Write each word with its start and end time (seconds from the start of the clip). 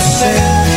sé 0.00 0.68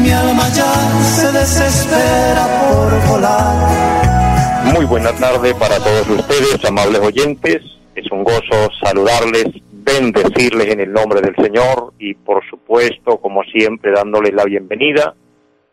mi 0.00 0.10
alma 0.10 0.48
ya 0.54 0.72
se 1.02 1.32
desespera 1.32 2.46
por 2.60 3.08
volar. 3.08 4.74
Muy 4.74 4.84
buena 4.86 5.12
tarde 5.12 5.54
para 5.54 5.76
todos 5.76 6.08
ustedes, 6.08 6.64
amables 6.64 7.00
oyentes. 7.00 7.62
Es 7.94 8.10
un 8.10 8.24
gozo 8.24 8.70
saludarles, 8.82 9.46
bendecirles 9.70 10.72
en 10.72 10.80
el 10.80 10.92
nombre 10.92 11.20
del 11.20 11.34
Señor 11.36 11.92
y 11.98 12.14
por 12.14 12.42
supuesto, 12.48 13.18
como 13.18 13.42
siempre, 13.44 13.92
dándoles 13.92 14.32
la 14.32 14.44
bienvenida 14.44 15.14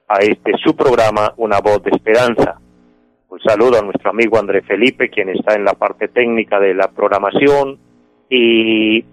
a 0.07 0.19
este 0.19 0.53
su 0.63 0.75
programa, 0.75 1.33
Una 1.37 1.59
voz 1.59 1.83
de 1.83 1.91
esperanza. 1.91 2.59
Un 3.29 3.39
saludo 3.41 3.79
a 3.79 3.83
nuestro 3.83 4.09
amigo 4.09 4.37
André 4.39 4.61
Felipe, 4.61 5.09
quien 5.09 5.29
está 5.29 5.53
en 5.53 5.63
la 5.63 5.73
parte 5.73 6.07
técnica 6.07 6.59
de 6.59 6.73
la 6.73 6.87
programación, 6.87 7.77
y 8.29 9.05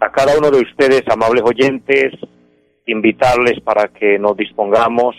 a 0.00 0.10
cada 0.12 0.38
uno 0.38 0.50
de 0.50 0.60
ustedes, 0.60 1.02
amables 1.08 1.42
oyentes, 1.44 2.12
invitarles 2.86 3.60
para 3.60 3.88
que 3.88 4.18
nos 4.18 4.36
dispongamos, 4.36 5.16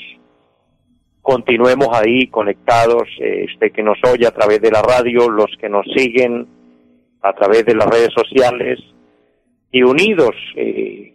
continuemos 1.22 1.90
ahí 1.94 2.28
conectados, 2.28 3.04
eh, 3.20 3.46
este 3.50 3.72
que 3.72 3.84
nos 3.84 3.98
oye 4.10 4.26
a 4.26 4.32
través 4.32 4.62
de 4.62 4.72
la 4.72 4.82
radio, 4.82 5.30
los 5.30 5.52
que 5.60 5.70
nos 5.70 5.86
siguen 5.96 6.48
a 7.22 7.34
través 7.34 7.66
de 7.66 7.76
las 7.76 7.88
redes 7.88 8.12
sociales 8.16 8.80
y 9.72 9.84
unidos 9.84 10.36
eh, 10.56 11.14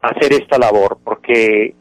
a 0.00 0.08
hacer 0.08 0.32
esta 0.32 0.58
labor, 0.58 0.98
porque 1.04 1.74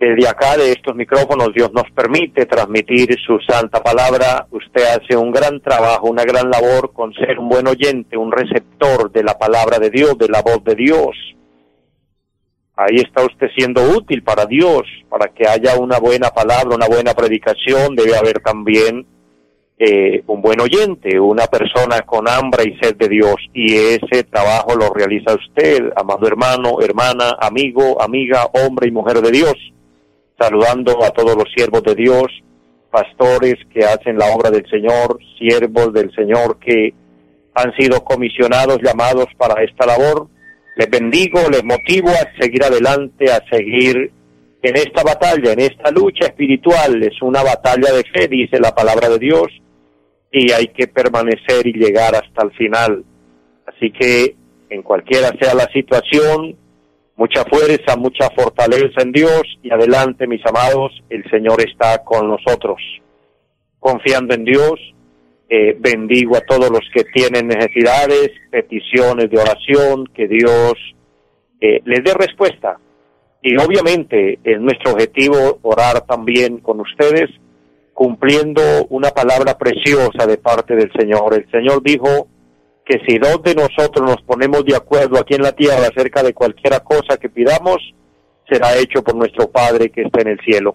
desde 0.00 0.26
acá 0.26 0.56
de 0.56 0.72
estos 0.72 0.96
micrófonos 0.96 1.52
Dios 1.54 1.70
nos 1.74 1.84
permite 1.94 2.46
transmitir 2.46 3.14
su 3.20 3.38
santa 3.46 3.82
palabra. 3.82 4.46
Usted 4.50 4.82
hace 4.82 5.14
un 5.14 5.30
gran 5.30 5.60
trabajo, 5.60 6.08
una 6.08 6.24
gran 6.24 6.50
labor 6.50 6.94
con 6.94 7.12
ser 7.12 7.38
un 7.38 7.50
buen 7.50 7.66
oyente, 7.66 8.16
un 8.16 8.32
receptor 8.32 9.12
de 9.12 9.22
la 9.22 9.36
palabra 9.36 9.78
de 9.78 9.90
Dios, 9.90 10.16
de 10.16 10.28
la 10.28 10.40
voz 10.40 10.64
de 10.64 10.74
Dios. 10.74 11.10
Ahí 12.76 12.96
está 12.96 13.22
usted 13.26 13.48
siendo 13.54 13.82
útil 13.90 14.22
para 14.22 14.46
Dios, 14.46 14.84
para 15.10 15.28
que 15.34 15.46
haya 15.46 15.76
una 15.78 15.98
buena 15.98 16.30
palabra, 16.30 16.74
una 16.74 16.88
buena 16.88 17.12
predicación, 17.12 17.94
debe 17.94 18.16
haber 18.16 18.40
también 18.40 19.06
eh, 19.78 20.22
un 20.28 20.40
buen 20.40 20.62
oyente, 20.62 21.20
una 21.20 21.46
persona 21.46 22.00
con 22.06 22.26
hambre 22.26 22.64
y 22.70 22.78
sed 22.82 22.96
de 22.96 23.08
Dios, 23.08 23.36
y 23.52 23.74
ese 23.74 24.24
trabajo 24.24 24.74
lo 24.76 24.94
realiza 24.94 25.34
usted, 25.34 25.92
amado 25.94 26.26
hermano, 26.26 26.80
hermana, 26.80 27.36
amigo, 27.38 28.00
amiga, 28.00 28.48
hombre 28.54 28.88
y 28.88 28.92
mujer 28.92 29.20
de 29.20 29.30
Dios, 29.30 29.54
saludando 30.40 31.04
a 31.04 31.10
todos 31.10 31.36
los 31.36 31.52
siervos 31.54 31.82
de 31.82 31.94
Dios, 31.94 32.26
pastores 32.90 33.56
que 33.72 33.84
hacen 33.84 34.16
la 34.16 34.34
obra 34.34 34.50
del 34.50 34.68
Señor, 34.70 35.18
siervos 35.38 35.92
del 35.92 36.10
Señor 36.14 36.58
que 36.58 36.94
han 37.54 37.74
sido 37.76 38.02
comisionados, 38.02 38.78
llamados 38.82 39.26
para 39.36 39.62
esta 39.62 39.86
labor, 39.86 40.28
les 40.76 40.88
bendigo, 40.88 41.40
les 41.50 41.62
motivo 41.64 42.08
a 42.08 42.40
seguir 42.40 42.64
adelante, 42.64 43.30
a 43.30 43.42
seguir 43.50 44.12
en 44.62 44.76
esta 44.76 45.02
batalla, 45.02 45.52
en 45.52 45.60
esta 45.60 45.90
lucha 45.90 46.26
espiritual. 46.26 47.02
Es 47.02 47.20
una 47.22 47.42
batalla 47.42 47.92
de 47.92 48.04
fe, 48.04 48.28
dice 48.28 48.58
la 48.58 48.74
palabra 48.74 49.08
de 49.08 49.18
Dios, 49.18 49.48
y 50.32 50.52
hay 50.52 50.68
que 50.68 50.86
permanecer 50.86 51.66
y 51.66 51.72
llegar 51.72 52.14
hasta 52.14 52.44
el 52.44 52.52
final. 52.52 53.04
Así 53.66 53.90
que, 53.90 54.36
en 54.70 54.82
cualquiera 54.82 55.32
sea 55.40 55.54
la 55.54 55.68
situación, 55.72 56.56
mucha 57.20 57.44
fuerza, 57.44 57.96
mucha 57.98 58.30
fortaleza 58.30 59.02
en 59.02 59.12
Dios 59.12 59.42
y 59.62 59.70
adelante, 59.70 60.26
mis 60.26 60.40
amados, 60.46 60.90
el 61.10 61.22
Señor 61.30 61.60
está 61.60 62.02
con 62.02 62.26
nosotros. 62.30 62.78
Confiando 63.78 64.34
en 64.34 64.44
Dios, 64.46 64.80
eh, 65.50 65.76
bendigo 65.78 66.38
a 66.38 66.40
todos 66.40 66.70
los 66.70 66.80
que 66.94 67.04
tienen 67.04 67.46
necesidades, 67.46 68.30
peticiones 68.50 69.28
de 69.28 69.38
oración, 69.38 70.06
que 70.14 70.28
Dios 70.28 70.72
eh, 71.60 71.82
les 71.84 72.02
dé 72.02 72.14
respuesta. 72.14 72.78
Y 73.42 73.54
obviamente 73.58 74.38
es 74.42 74.58
nuestro 74.58 74.92
objetivo 74.92 75.58
orar 75.60 76.06
también 76.06 76.60
con 76.60 76.80
ustedes, 76.80 77.28
cumpliendo 77.92 78.62
una 78.88 79.10
palabra 79.10 79.58
preciosa 79.58 80.26
de 80.26 80.38
parte 80.38 80.74
del 80.74 80.90
Señor. 80.98 81.34
El 81.34 81.50
Señor 81.50 81.82
dijo 81.82 82.28
que 82.84 82.98
si 83.06 83.18
dos 83.18 83.42
de 83.42 83.54
nosotros 83.54 84.08
nos 84.08 84.22
ponemos 84.22 84.64
de 84.64 84.76
acuerdo 84.76 85.18
aquí 85.18 85.34
en 85.34 85.42
la 85.42 85.52
tierra 85.52 85.86
acerca 85.86 86.22
de 86.22 86.34
cualquier 86.34 86.80
cosa 86.82 87.16
que 87.18 87.28
pidamos, 87.28 87.78
será 88.48 88.76
hecho 88.76 89.02
por 89.02 89.14
nuestro 89.14 89.50
Padre 89.50 89.90
que 89.90 90.02
está 90.02 90.22
en 90.22 90.28
el 90.28 90.40
cielo. 90.40 90.74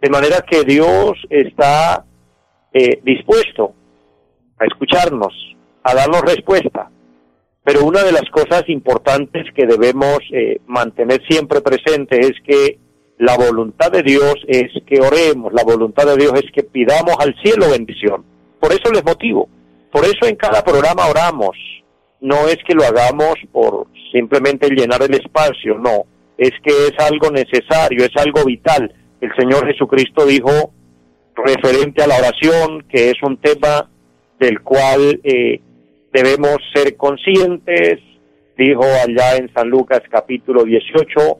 De 0.00 0.10
manera 0.10 0.44
que 0.48 0.62
Dios 0.64 1.12
está 1.30 2.04
eh, 2.72 3.00
dispuesto 3.02 3.72
a 4.58 4.66
escucharnos, 4.66 5.32
a 5.82 5.94
darnos 5.94 6.22
respuesta. 6.22 6.90
Pero 7.64 7.84
una 7.84 8.02
de 8.02 8.12
las 8.12 8.28
cosas 8.30 8.64
importantes 8.68 9.46
que 9.54 9.66
debemos 9.66 10.18
eh, 10.32 10.60
mantener 10.66 11.22
siempre 11.26 11.62
presente 11.62 12.18
es 12.20 12.32
que 12.46 12.78
la 13.18 13.36
voluntad 13.36 13.90
de 13.90 14.02
Dios 14.02 14.34
es 14.46 14.70
que 14.86 15.00
oremos, 15.00 15.52
la 15.52 15.62
voluntad 15.64 16.04
de 16.04 16.16
Dios 16.16 16.32
es 16.34 16.50
que 16.52 16.64
pidamos 16.64 17.14
al 17.18 17.34
cielo 17.42 17.70
bendición. 17.70 18.24
Por 18.60 18.72
eso 18.72 18.92
les 18.92 19.04
motivo, 19.04 19.48
por 19.94 20.04
eso 20.04 20.26
en 20.26 20.34
cada 20.34 20.64
programa 20.64 21.06
oramos. 21.06 21.56
No 22.20 22.48
es 22.48 22.58
que 22.66 22.74
lo 22.74 22.82
hagamos 22.82 23.34
por 23.52 23.86
simplemente 24.10 24.68
llenar 24.68 25.00
el 25.04 25.14
espacio, 25.14 25.78
no, 25.78 26.06
es 26.36 26.50
que 26.64 26.88
es 26.88 26.94
algo 26.98 27.30
necesario, 27.30 28.04
es 28.04 28.10
algo 28.16 28.44
vital. 28.44 28.92
El 29.20 29.30
Señor 29.36 29.64
Jesucristo 29.68 30.26
dijo 30.26 30.72
referente 31.36 32.02
a 32.02 32.08
la 32.08 32.16
oración, 32.16 32.84
que 32.88 33.10
es 33.10 33.22
un 33.22 33.36
tema 33.36 33.88
del 34.40 34.62
cual 34.62 35.20
eh, 35.22 35.60
debemos 36.12 36.56
ser 36.74 36.96
conscientes, 36.96 38.00
dijo 38.58 38.82
allá 38.82 39.36
en 39.36 39.52
San 39.54 39.68
Lucas 39.68 40.02
capítulo 40.10 40.64
18, 40.64 41.38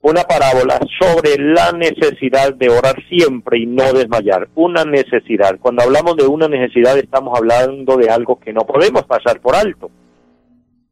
una 0.00 0.22
parábola 0.22 0.78
sobre 0.98 1.36
la 1.38 1.72
necesidad 1.72 2.54
de 2.54 2.68
orar 2.68 3.02
siempre 3.08 3.58
y 3.58 3.66
no 3.66 3.92
desmayar, 3.92 4.48
una 4.54 4.84
necesidad. 4.84 5.58
Cuando 5.60 5.82
hablamos 5.82 6.16
de 6.16 6.26
una 6.26 6.48
necesidad 6.48 6.96
estamos 6.96 7.36
hablando 7.36 7.96
de 7.96 8.08
algo 8.08 8.38
que 8.38 8.52
no 8.52 8.60
podemos 8.60 9.04
pasar 9.04 9.40
por 9.40 9.56
alto, 9.56 9.90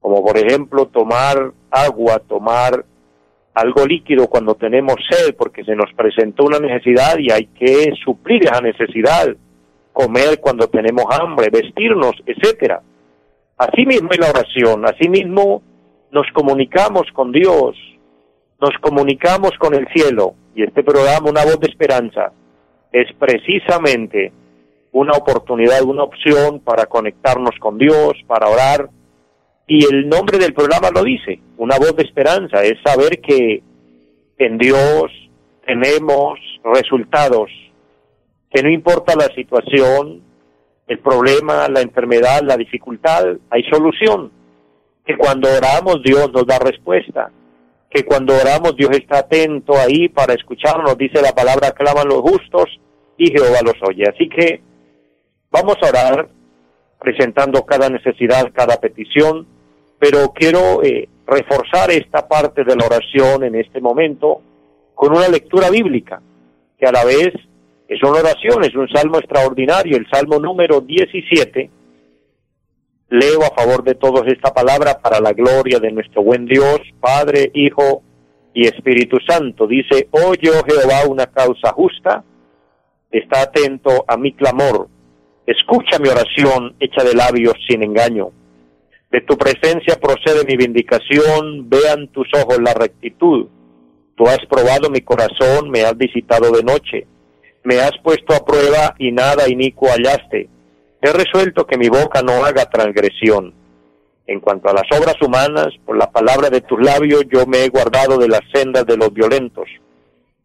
como 0.00 0.24
por 0.24 0.36
ejemplo 0.36 0.86
tomar 0.86 1.52
agua, 1.70 2.20
tomar 2.26 2.84
algo 3.54 3.86
líquido 3.86 4.28
cuando 4.28 4.54
tenemos 4.54 4.96
sed, 5.08 5.34
porque 5.36 5.64
se 5.64 5.74
nos 5.74 5.92
presentó 5.94 6.44
una 6.44 6.58
necesidad 6.58 7.16
y 7.18 7.30
hay 7.30 7.46
que 7.46 7.92
suplir 8.04 8.44
esa 8.44 8.60
necesidad 8.60 9.34
comer 9.96 10.40
cuando 10.42 10.68
tenemos 10.68 11.06
hambre, 11.10 11.48
vestirnos, 11.50 12.12
etcétera. 12.26 12.82
Así 13.56 13.86
mismo 13.86 14.10
es 14.10 14.18
la 14.18 14.28
oración, 14.28 14.84
así 14.84 15.08
mismo 15.08 15.62
nos 16.10 16.26
comunicamos 16.34 17.04
con 17.14 17.32
Dios, 17.32 17.74
nos 18.60 18.72
comunicamos 18.80 19.52
con 19.58 19.74
el 19.74 19.86
cielo 19.94 20.34
y 20.54 20.62
este 20.62 20.82
programa, 20.82 21.30
Una 21.30 21.44
voz 21.44 21.60
de 21.60 21.68
esperanza, 21.68 22.32
es 22.92 23.06
precisamente 23.18 24.32
una 24.92 25.12
oportunidad, 25.12 25.82
una 25.82 26.04
opción 26.04 26.60
para 26.60 26.86
conectarnos 26.86 27.54
con 27.60 27.76
Dios, 27.76 28.14
para 28.26 28.48
orar. 28.48 28.88
Y 29.66 29.84
el 29.84 30.08
nombre 30.08 30.38
del 30.38 30.54
programa 30.54 30.90
lo 30.90 31.02
dice, 31.02 31.40
una 31.58 31.76
voz 31.76 31.94
de 31.96 32.04
esperanza, 32.04 32.62
es 32.62 32.80
saber 32.82 33.20
que 33.20 33.62
en 34.38 34.56
Dios 34.56 35.10
tenemos 35.66 36.38
resultados 36.64 37.50
que 38.50 38.62
no 38.62 38.70
importa 38.70 39.14
la 39.16 39.26
situación, 39.34 40.22
el 40.86 40.98
problema, 41.00 41.68
la 41.68 41.82
enfermedad, 41.82 42.40
la 42.42 42.56
dificultad, 42.56 43.26
hay 43.50 43.62
solución. 43.64 44.30
Que 45.04 45.16
cuando 45.16 45.48
oramos 45.48 46.02
Dios 46.02 46.32
nos 46.32 46.46
da 46.46 46.58
respuesta. 46.58 47.30
Que 47.96 48.04
cuando 48.04 48.34
oramos 48.34 48.76
Dios 48.76 48.90
está 48.90 49.20
atento 49.20 49.72
ahí 49.72 50.10
para 50.10 50.34
escucharnos. 50.34 50.98
Dice 50.98 51.22
la 51.22 51.32
palabra, 51.32 51.70
claman 51.70 52.06
los 52.06 52.20
justos 52.20 52.66
y 53.16 53.30
Jehová 53.30 53.60
los 53.64 53.76
oye. 53.88 54.04
Así 54.06 54.28
que 54.28 54.60
vamos 55.50 55.76
a 55.80 55.88
orar 55.88 56.28
presentando 57.00 57.64
cada 57.64 57.88
necesidad, 57.88 58.52
cada 58.52 58.76
petición, 58.76 59.46
pero 59.98 60.30
quiero 60.34 60.82
eh, 60.82 61.08
reforzar 61.26 61.90
esta 61.90 62.28
parte 62.28 62.64
de 62.64 62.76
la 62.76 62.84
oración 62.84 63.44
en 63.44 63.54
este 63.54 63.80
momento 63.80 64.42
con 64.94 65.16
una 65.16 65.28
lectura 65.28 65.70
bíblica 65.70 66.20
que 66.78 66.84
a 66.84 66.92
la 66.92 67.02
vez 67.02 67.32
es 67.88 68.02
una 68.02 68.20
oración, 68.20 68.62
es 68.62 68.74
un 68.74 68.88
salmo 68.88 69.16
extraordinario, 69.16 69.96
el 69.96 70.06
salmo 70.10 70.38
número 70.38 70.82
17, 70.82 71.70
Leo 73.08 73.44
a 73.44 73.54
favor 73.54 73.84
de 73.84 73.94
todos 73.94 74.26
esta 74.26 74.52
palabra 74.52 74.98
para 75.00 75.20
la 75.20 75.32
gloria 75.32 75.78
de 75.78 75.92
nuestro 75.92 76.22
buen 76.22 76.44
Dios, 76.44 76.80
Padre, 76.98 77.52
Hijo 77.54 78.02
y 78.52 78.66
Espíritu 78.66 79.18
Santo. 79.26 79.68
Dice, 79.68 80.08
oye, 80.10 80.50
oh 80.50 80.64
Jehová, 80.66 81.06
una 81.08 81.26
causa 81.26 81.72
justa, 81.72 82.24
está 83.12 83.42
atento 83.42 84.04
a 84.08 84.16
mi 84.16 84.32
clamor, 84.32 84.88
escucha 85.46 86.00
mi 86.00 86.08
oración 86.08 86.74
hecha 86.80 87.04
de 87.04 87.14
labios 87.14 87.54
sin 87.68 87.84
engaño. 87.84 88.32
De 89.12 89.20
tu 89.20 89.38
presencia 89.38 89.96
procede 90.00 90.44
mi 90.44 90.56
vindicación, 90.56 91.70
vean 91.70 92.08
tus 92.08 92.26
ojos 92.34 92.58
la 92.60 92.74
rectitud. 92.74 93.46
Tú 94.16 94.26
has 94.26 94.44
probado 94.46 94.90
mi 94.90 95.02
corazón, 95.02 95.70
me 95.70 95.82
has 95.82 95.96
visitado 95.96 96.50
de 96.50 96.64
noche, 96.64 97.06
me 97.62 97.78
has 97.78 97.92
puesto 98.02 98.34
a 98.34 98.44
prueba 98.44 98.96
y 98.98 99.12
nada 99.12 99.48
inicuo 99.48 99.90
hallaste. 99.90 100.48
He 101.00 101.12
resuelto 101.12 101.66
que 101.66 101.78
mi 101.78 101.88
boca 101.88 102.22
no 102.22 102.44
haga 102.44 102.66
transgresión. 102.66 103.54
En 104.26 104.40
cuanto 104.40 104.68
a 104.68 104.72
las 104.72 104.90
obras 104.98 105.16
humanas, 105.20 105.68
por 105.84 105.96
la 105.96 106.10
palabra 106.10 106.50
de 106.50 106.60
tus 106.60 106.80
labios 106.80 107.24
yo 107.30 107.46
me 107.46 107.64
he 107.64 107.68
guardado 107.68 108.18
de 108.18 108.28
las 108.28 108.40
sendas 108.52 108.86
de 108.86 108.96
los 108.96 109.12
violentos. 109.12 109.68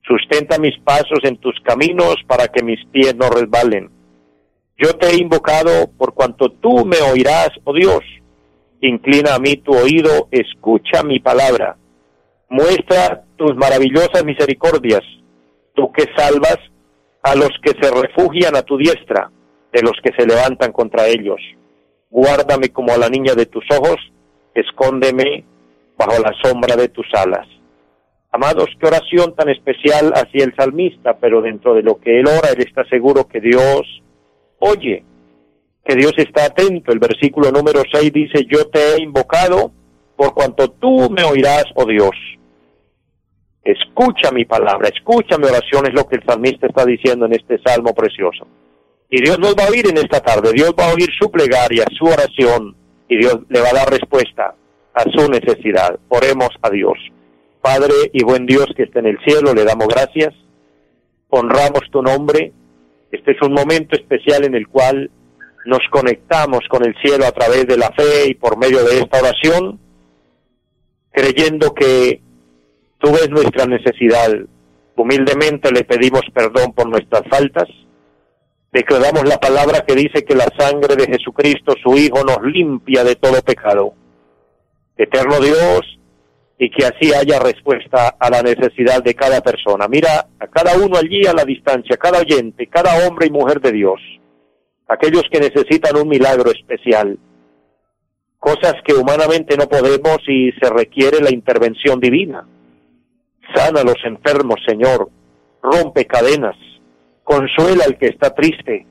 Sustenta 0.04 0.60
mis 0.60 0.78
pasos 0.80 1.20
en 1.24 1.38
tus 1.38 1.56
caminos 1.64 2.16
para 2.28 2.48
que 2.48 2.64
mis 2.64 2.84
pies 2.92 3.16
no 3.16 3.30
resbalen. 3.30 3.90
Yo 4.78 4.94
te 4.98 5.10
he 5.10 5.18
invocado 5.18 5.90
por 5.98 6.14
cuanto 6.14 6.52
tú 6.52 6.86
me 6.86 6.98
oirás, 6.98 7.50
oh 7.64 7.74
Dios. 7.74 8.04
Inclina 8.82 9.36
a 9.36 9.40
mí 9.40 9.58
tu 9.58 9.74
oído, 9.74 10.28
escucha 10.32 11.04
mi 11.04 11.20
palabra. 11.20 11.78
Muestra 12.50 13.24
tus 13.38 13.56
maravillosas 13.56 14.26
misericordias, 14.26 15.02
tú 15.74 15.92
que 15.92 16.06
salvas 16.16 16.58
a 17.24 17.36
los 17.36 17.50
que 17.64 17.72
se 17.80 17.92
refugian 17.92 18.56
a 18.56 18.64
tu 18.64 18.78
diestra, 18.78 19.32
de 19.72 19.82
los 19.82 19.94
que 20.04 20.14
se 20.18 20.26
levantan 20.26 20.72
contra 20.72 21.08
ellos. 21.08 21.40
Guárdame 22.10 22.70
como 22.70 22.94
a 22.94 22.98
la 22.98 23.10
niña 23.10 23.34
de 23.36 23.46
tus 23.46 23.64
ojos, 23.72 23.98
escóndeme 24.54 25.46
bajo 25.98 26.22
la 26.22 26.34
sombra 26.44 26.76
de 26.76 26.90
tus 26.90 27.08
alas. 27.14 27.48
Amados, 28.32 28.68
qué 28.80 28.88
oración 28.88 29.36
tan 29.36 29.50
especial 29.50 30.14
hacía 30.16 30.46
el 30.46 30.56
salmista, 30.56 31.18
pero 31.20 31.42
dentro 31.42 31.74
de 31.74 31.84
lo 31.84 32.00
que 32.00 32.20
él 32.20 32.28
ora, 32.28 32.50
él 32.56 32.62
está 32.62 32.86
seguro 32.86 33.28
que 33.28 33.42
Dios 33.42 34.02
oye, 34.62 35.04
que 35.84 35.96
Dios 35.96 36.14
está 36.18 36.46
atento. 36.46 36.92
El 36.92 37.00
versículo 37.00 37.52
número 37.52 37.82
6 37.92 38.14
dice, 38.14 38.46
yo 38.48 38.68
te 38.70 38.80
he 38.80 39.02
invocado 39.02 39.72
por 40.16 40.34
cuanto 40.34 40.70
tú 40.70 41.10
me 41.10 41.24
oirás, 41.24 41.66
oh 41.76 41.86
Dios. 41.86 42.12
Escucha 43.64 44.32
mi 44.32 44.46
palabra, 44.46 44.90
escucha 44.90 45.38
mi 45.38 45.46
oración, 45.46 45.86
es 45.88 45.94
lo 45.94 46.08
que 46.08 46.16
el 46.16 46.24
salmista 46.24 46.68
está 46.68 46.86
diciendo 46.86 47.26
en 47.26 47.34
este 47.34 47.60
salmo 47.64 47.94
precioso. 47.94 48.48
Y 49.14 49.22
Dios 49.22 49.38
nos 49.40 49.54
va 49.56 49.66
a 49.66 49.70
oír 49.70 49.86
en 49.88 49.98
esta 49.98 50.22
tarde, 50.22 50.54
Dios 50.54 50.74
va 50.80 50.90
a 50.90 50.94
oír 50.94 51.10
su 51.20 51.30
plegaria, 51.30 51.84
su 52.00 52.06
oración, 52.06 52.74
y 53.10 53.18
Dios 53.18 53.40
le 53.50 53.60
va 53.60 53.68
a 53.68 53.74
dar 53.74 53.90
respuesta 53.90 54.56
a 54.94 55.04
su 55.04 55.30
necesidad. 55.30 56.00
Oremos 56.08 56.50
a 56.62 56.70
Dios. 56.70 56.98
Padre 57.62 57.94
y 58.14 58.24
buen 58.24 58.46
Dios 58.46 58.68
que 58.76 58.84
está 58.84 59.00
en 59.00 59.08
el 59.08 59.20
cielo, 59.26 59.54
le 59.54 59.66
damos 59.66 59.90
gracias, 59.90 60.34
honramos 61.28 61.82
tu 61.92 62.02
nombre. 62.02 62.54
Este 63.12 63.32
es 63.32 63.42
un 63.42 63.52
momento 63.52 63.98
especial 63.98 64.46
en 64.46 64.56
el 64.56 64.70
cual 64.70 65.12
nos 65.66 65.82
conectamos 65.92 66.62
con 66.70 66.86
el 66.86 66.96
cielo 67.04 67.26
a 67.26 67.34
través 67.34 67.68
de 67.68 67.78
la 67.78 67.92
fe 67.92 68.30
y 68.30 68.36
por 68.36 68.58
medio 68.58 68.82
de 68.86 69.00
esta 69.00 69.20
oración, 69.20 69.78
creyendo 71.12 71.74
que 71.74 72.22
tú 72.98 73.12
ves 73.12 73.30
nuestra 73.30 73.66
necesidad. 73.66 74.32
Humildemente 74.96 75.70
le 75.70 75.84
pedimos 75.84 76.22
perdón 76.34 76.72
por 76.72 76.88
nuestras 76.88 77.24
faltas. 77.30 77.68
Declaramos 78.72 79.28
la 79.28 79.38
palabra 79.38 79.82
que 79.86 79.96
dice 79.96 80.24
que 80.24 80.36
la 80.36 80.48
sangre 80.58 80.96
de 80.96 81.06
Jesucristo, 81.06 81.74
su 81.84 81.98
Hijo, 81.98 82.24
nos 82.24 82.42
limpia 82.44 83.04
de 83.04 83.16
todo 83.16 83.42
pecado. 83.42 83.94
Eterno 84.96 85.40
Dios, 85.40 85.82
y 86.58 86.70
que 86.70 86.86
así 86.86 87.14
haya 87.14 87.40
respuesta 87.40 88.16
a 88.20 88.30
la 88.30 88.42
necesidad 88.42 89.04
de 89.04 89.16
cada 89.16 89.42
persona. 89.42 89.88
Mira 89.88 90.28
a 90.40 90.48
cada 90.48 90.78
uno 90.78 90.98
allí 90.98 91.26
a 91.26 91.34
la 91.34 91.44
distancia, 91.44 91.98
cada 91.98 92.20
oyente, 92.20 92.68
cada 92.68 93.08
hombre 93.08 93.28
y 93.28 93.32
mujer 93.32 93.60
de 93.60 93.72
Dios 93.72 94.00
aquellos 94.92 95.24
que 95.32 95.40
necesitan 95.40 95.96
un 95.96 96.10
milagro 96.10 96.52
especial, 96.52 97.18
cosas 98.38 98.76
que 98.86 98.94
humanamente 98.94 99.56
no 99.56 99.68
podemos 99.68 100.18
y 100.28 100.52
se 100.62 100.70
requiere 100.70 101.22
la 101.22 101.32
intervención 101.32 102.00
divina. 102.00 102.46
Sana 103.56 103.82
a 103.82 103.84
los 103.86 103.96
enfermos, 104.04 104.60
Señor, 104.68 105.10
rompe 105.64 106.06
cadenas, 106.06 106.58
consuela 107.24 107.86
al 107.86 107.98
que 107.98 108.08
está 108.08 108.34
triste 108.34 108.86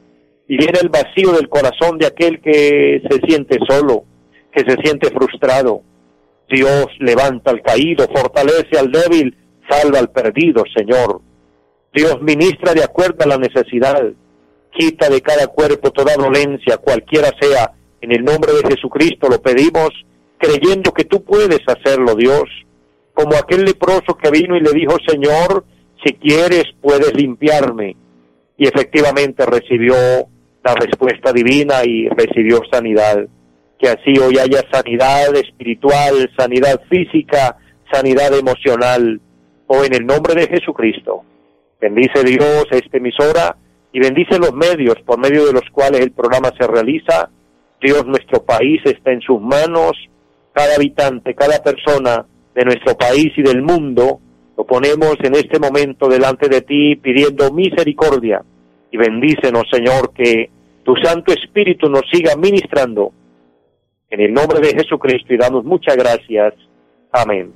y 0.49 0.57
llena 0.57 0.81
el 0.81 0.89
vacío 0.89 1.33
del 1.33 1.49
corazón 1.49 1.99
de 1.99 2.07
aquel 2.07 2.41
que 2.41 3.03
se 3.09 3.21
siente 3.27 3.59
solo, 3.69 4.05
que 4.53 4.61
se 4.61 4.77
siente 4.83 5.11
frustrado. 5.11 5.83
Dios 6.49 6.87
levanta 6.99 7.51
al 7.51 7.63
caído, 7.63 8.07
fortalece 8.13 8.79
al 8.79 8.91
débil, 8.91 9.37
salva 9.69 10.01
al 10.01 10.11
perdido, 10.11 10.65
Señor. 10.75 11.21
Dios 11.93 12.21
ministra 12.21 12.75
de 12.75 12.83
acuerdo 12.83 13.25
a 13.25 13.29
la 13.29 13.39
necesidad 13.39 14.13
quita 14.71 15.09
de 15.09 15.21
cada 15.21 15.47
cuerpo 15.49 15.91
toda 15.91 16.15
dolencia, 16.17 16.79
cualquiera 16.79 17.31
sea, 17.41 17.73
en 18.01 18.13
el 18.13 18.25
nombre 18.25 18.53
de 18.53 18.75
Jesucristo 18.75 19.29
lo 19.29 19.41
pedimos, 19.43 19.91
creyendo 20.39 20.93
que 20.93 21.05
tú 21.05 21.23
puedes 21.23 21.61
hacerlo, 21.67 22.15
Dios, 22.15 22.45
como 23.13 23.37
aquel 23.37 23.65
leproso 23.65 24.17
que 24.21 24.31
vino 24.31 24.57
y 24.57 24.61
le 24.61 24.73
dijo, 24.73 24.97
Señor, 25.07 25.65
si 26.05 26.15
quieres 26.15 26.65
puedes 26.81 27.13
limpiarme. 27.15 27.97
Y 28.61 28.69
efectivamente 28.69 29.47
recibió 29.47 29.95
la 30.63 30.75
respuesta 30.75 31.33
divina 31.33 31.83
y 31.83 32.11
recibió 32.11 32.61
sanidad. 32.71 33.27
Que 33.79 33.89
así 33.89 34.19
hoy 34.23 34.37
haya 34.37 34.63
sanidad 34.71 35.35
espiritual, 35.35 36.31
sanidad 36.37 36.79
física, 36.91 37.57
sanidad 37.91 38.39
emocional, 38.39 39.19
o 39.67 39.83
en 39.83 39.95
el 39.95 40.05
nombre 40.05 40.35
de 40.35 40.47
Jesucristo. 40.47 41.23
Bendice 41.81 42.23
Dios 42.23 42.67
esta 42.71 42.99
emisora 42.99 43.57
y 43.95 44.01
bendice 44.01 44.39
los 44.39 44.53
medios 44.53 44.97
por 45.07 45.19
medio 45.19 45.47
de 45.47 45.55
los 45.55 45.65
cuales 45.73 46.03
el 46.03 46.13
programa 46.13 46.53
se 46.61 46.67
realiza. 46.67 47.31
Dios, 47.81 48.05
nuestro 48.05 48.45
país 48.45 48.83
está 48.85 49.11
en 49.11 49.23
sus 49.23 49.41
manos. 49.41 49.93
Cada 50.53 50.75
habitante, 50.75 51.35
cada 51.35 51.63
persona 51.63 52.27
de 52.55 52.65
nuestro 52.67 52.95
país 52.95 53.33
y 53.39 53.43
del 53.43 53.63
mundo, 53.63 54.21
lo 54.55 54.67
ponemos 54.67 55.17
en 55.23 55.35
este 55.35 55.59
momento 55.59 56.09
delante 56.09 56.51
de 56.51 56.61
ti 56.61 56.97
pidiendo 56.97 57.51
misericordia. 57.51 58.43
Y 58.91 58.97
bendícenos, 58.97 59.65
Señor, 59.71 60.13
que 60.13 60.51
tu 60.85 60.97
Santo 60.97 61.33
Espíritu 61.33 61.89
nos 61.89 62.03
siga 62.11 62.37
ministrando. 62.37 63.13
En 64.09 64.21
el 64.21 64.33
nombre 64.33 64.61
de 64.61 64.75
Jesucristo 64.75 65.33
y 65.33 65.37
damos 65.37 65.65
muchas 65.65 65.97
gracias. 65.97 66.55
Amén. 67.13 67.53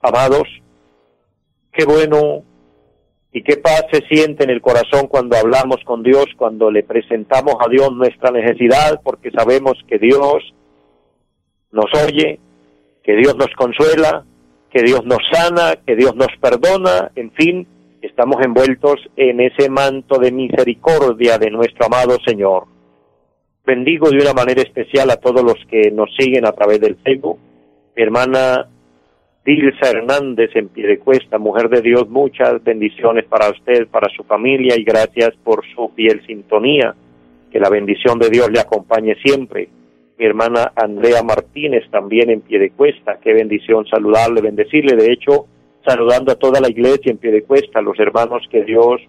Amados, 0.00 0.48
qué 1.72 1.84
bueno 1.84 2.42
y 3.32 3.42
qué 3.42 3.56
paz 3.56 3.84
se 3.92 4.00
siente 4.06 4.44
en 4.44 4.50
el 4.50 4.60
corazón 4.60 5.08
cuando 5.08 5.36
hablamos 5.36 5.76
con 5.84 6.02
Dios, 6.02 6.26
cuando 6.36 6.70
le 6.70 6.82
presentamos 6.82 7.56
a 7.60 7.68
Dios 7.68 7.92
nuestra 7.92 8.30
necesidad, 8.30 9.00
porque 9.02 9.30
sabemos 9.30 9.74
que 9.86 9.98
Dios 9.98 10.54
nos 11.70 11.92
oye, 12.02 12.40
que 13.04 13.14
Dios 13.16 13.36
nos 13.36 13.50
consuela, 13.56 14.24
que 14.70 14.82
Dios 14.82 15.04
nos 15.04 15.18
sana, 15.30 15.76
que 15.86 15.96
Dios 15.96 16.16
nos 16.16 16.34
perdona, 16.40 17.10
en 17.14 17.30
fin, 17.32 17.66
estamos 18.06 18.36
envueltos 18.44 19.00
en 19.16 19.40
ese 19.40 19.68
manto 19.68 20.18
de 20.18 20.30
misericordia 20.30 21.38
de 21.38 21.50
nuestro 21.50 21.86
amado 21.86 22.16
Señor. 22.24 22.64
Bendigo 23.64 24.10
de 24.10 24.18
una 24.18 24.32
manera 24.32 24.62
especial 24.62 25.10
a 25.10 25.16
todos 25.16 25.42
los 25.42 25.56
que 25.68 25.90
nos 25.90 26.14
siguen 26.16 26.46
a 26.46 26.52
través 26.52 26.80
del 26.80 26.96
Facebook. 26.96 27.38
Mi 27.96 28.02
hermana 28.02 28.68
Dilsa 29.44 29.90
Hernández 29.90 30.50
en 30.54 30.68
Piedecuesta, 30.68 31.38
mujer 31.38 31.68
de 31.68 31.82
Dios, 31.82 32.08
muchas 32.08 32.62
bendiciones 32.62 33.24
para 33.24 33.50
usted, 33.50 33.88
para 33.88 34.08
su 34.16 34.22
familia 34.22 34.76
y 34.76 34.84
gracias 34.84 35.30
por 35.42 35.64
su 35.74 35.88
fiel 35.96 36.24
sintonía. 36.26 36.94
Que 37.50 37.58
la 37.58 37.70
bendición 37.70 38.18
de 38.18 38.30
Dios 38.30 38.50
le 38.52 38.60
acompañe 38.60 39.16
siempre. 39.24 39.68
Mi 40.18 40.26
hermana 40.26 40.72
Andrea 40.76 41.22
Martínez 41.22 41.90
también 41.90 42.30
en 42.30 42.40
Piedecuesta, 42.40 43.18
qué 43.20 43.32
bendición 43.32 43.84
saludarle, 43.86 44.40
bendecirle. 44.40 44.96
De 44.96 45.12
hecho, 45.12 45.46
saludando 45.86 46.32
a 46.32 46.36
toda 46.36 46.60
la 46.60 46.68
iglesia 46.68 47.12
en 47.12 47.18
Piedecuesta, 47.18 47.80
los 47.80 47.98
hermanos 47.98 48.42
que 48.50 48.64
Dios 48.64 49.00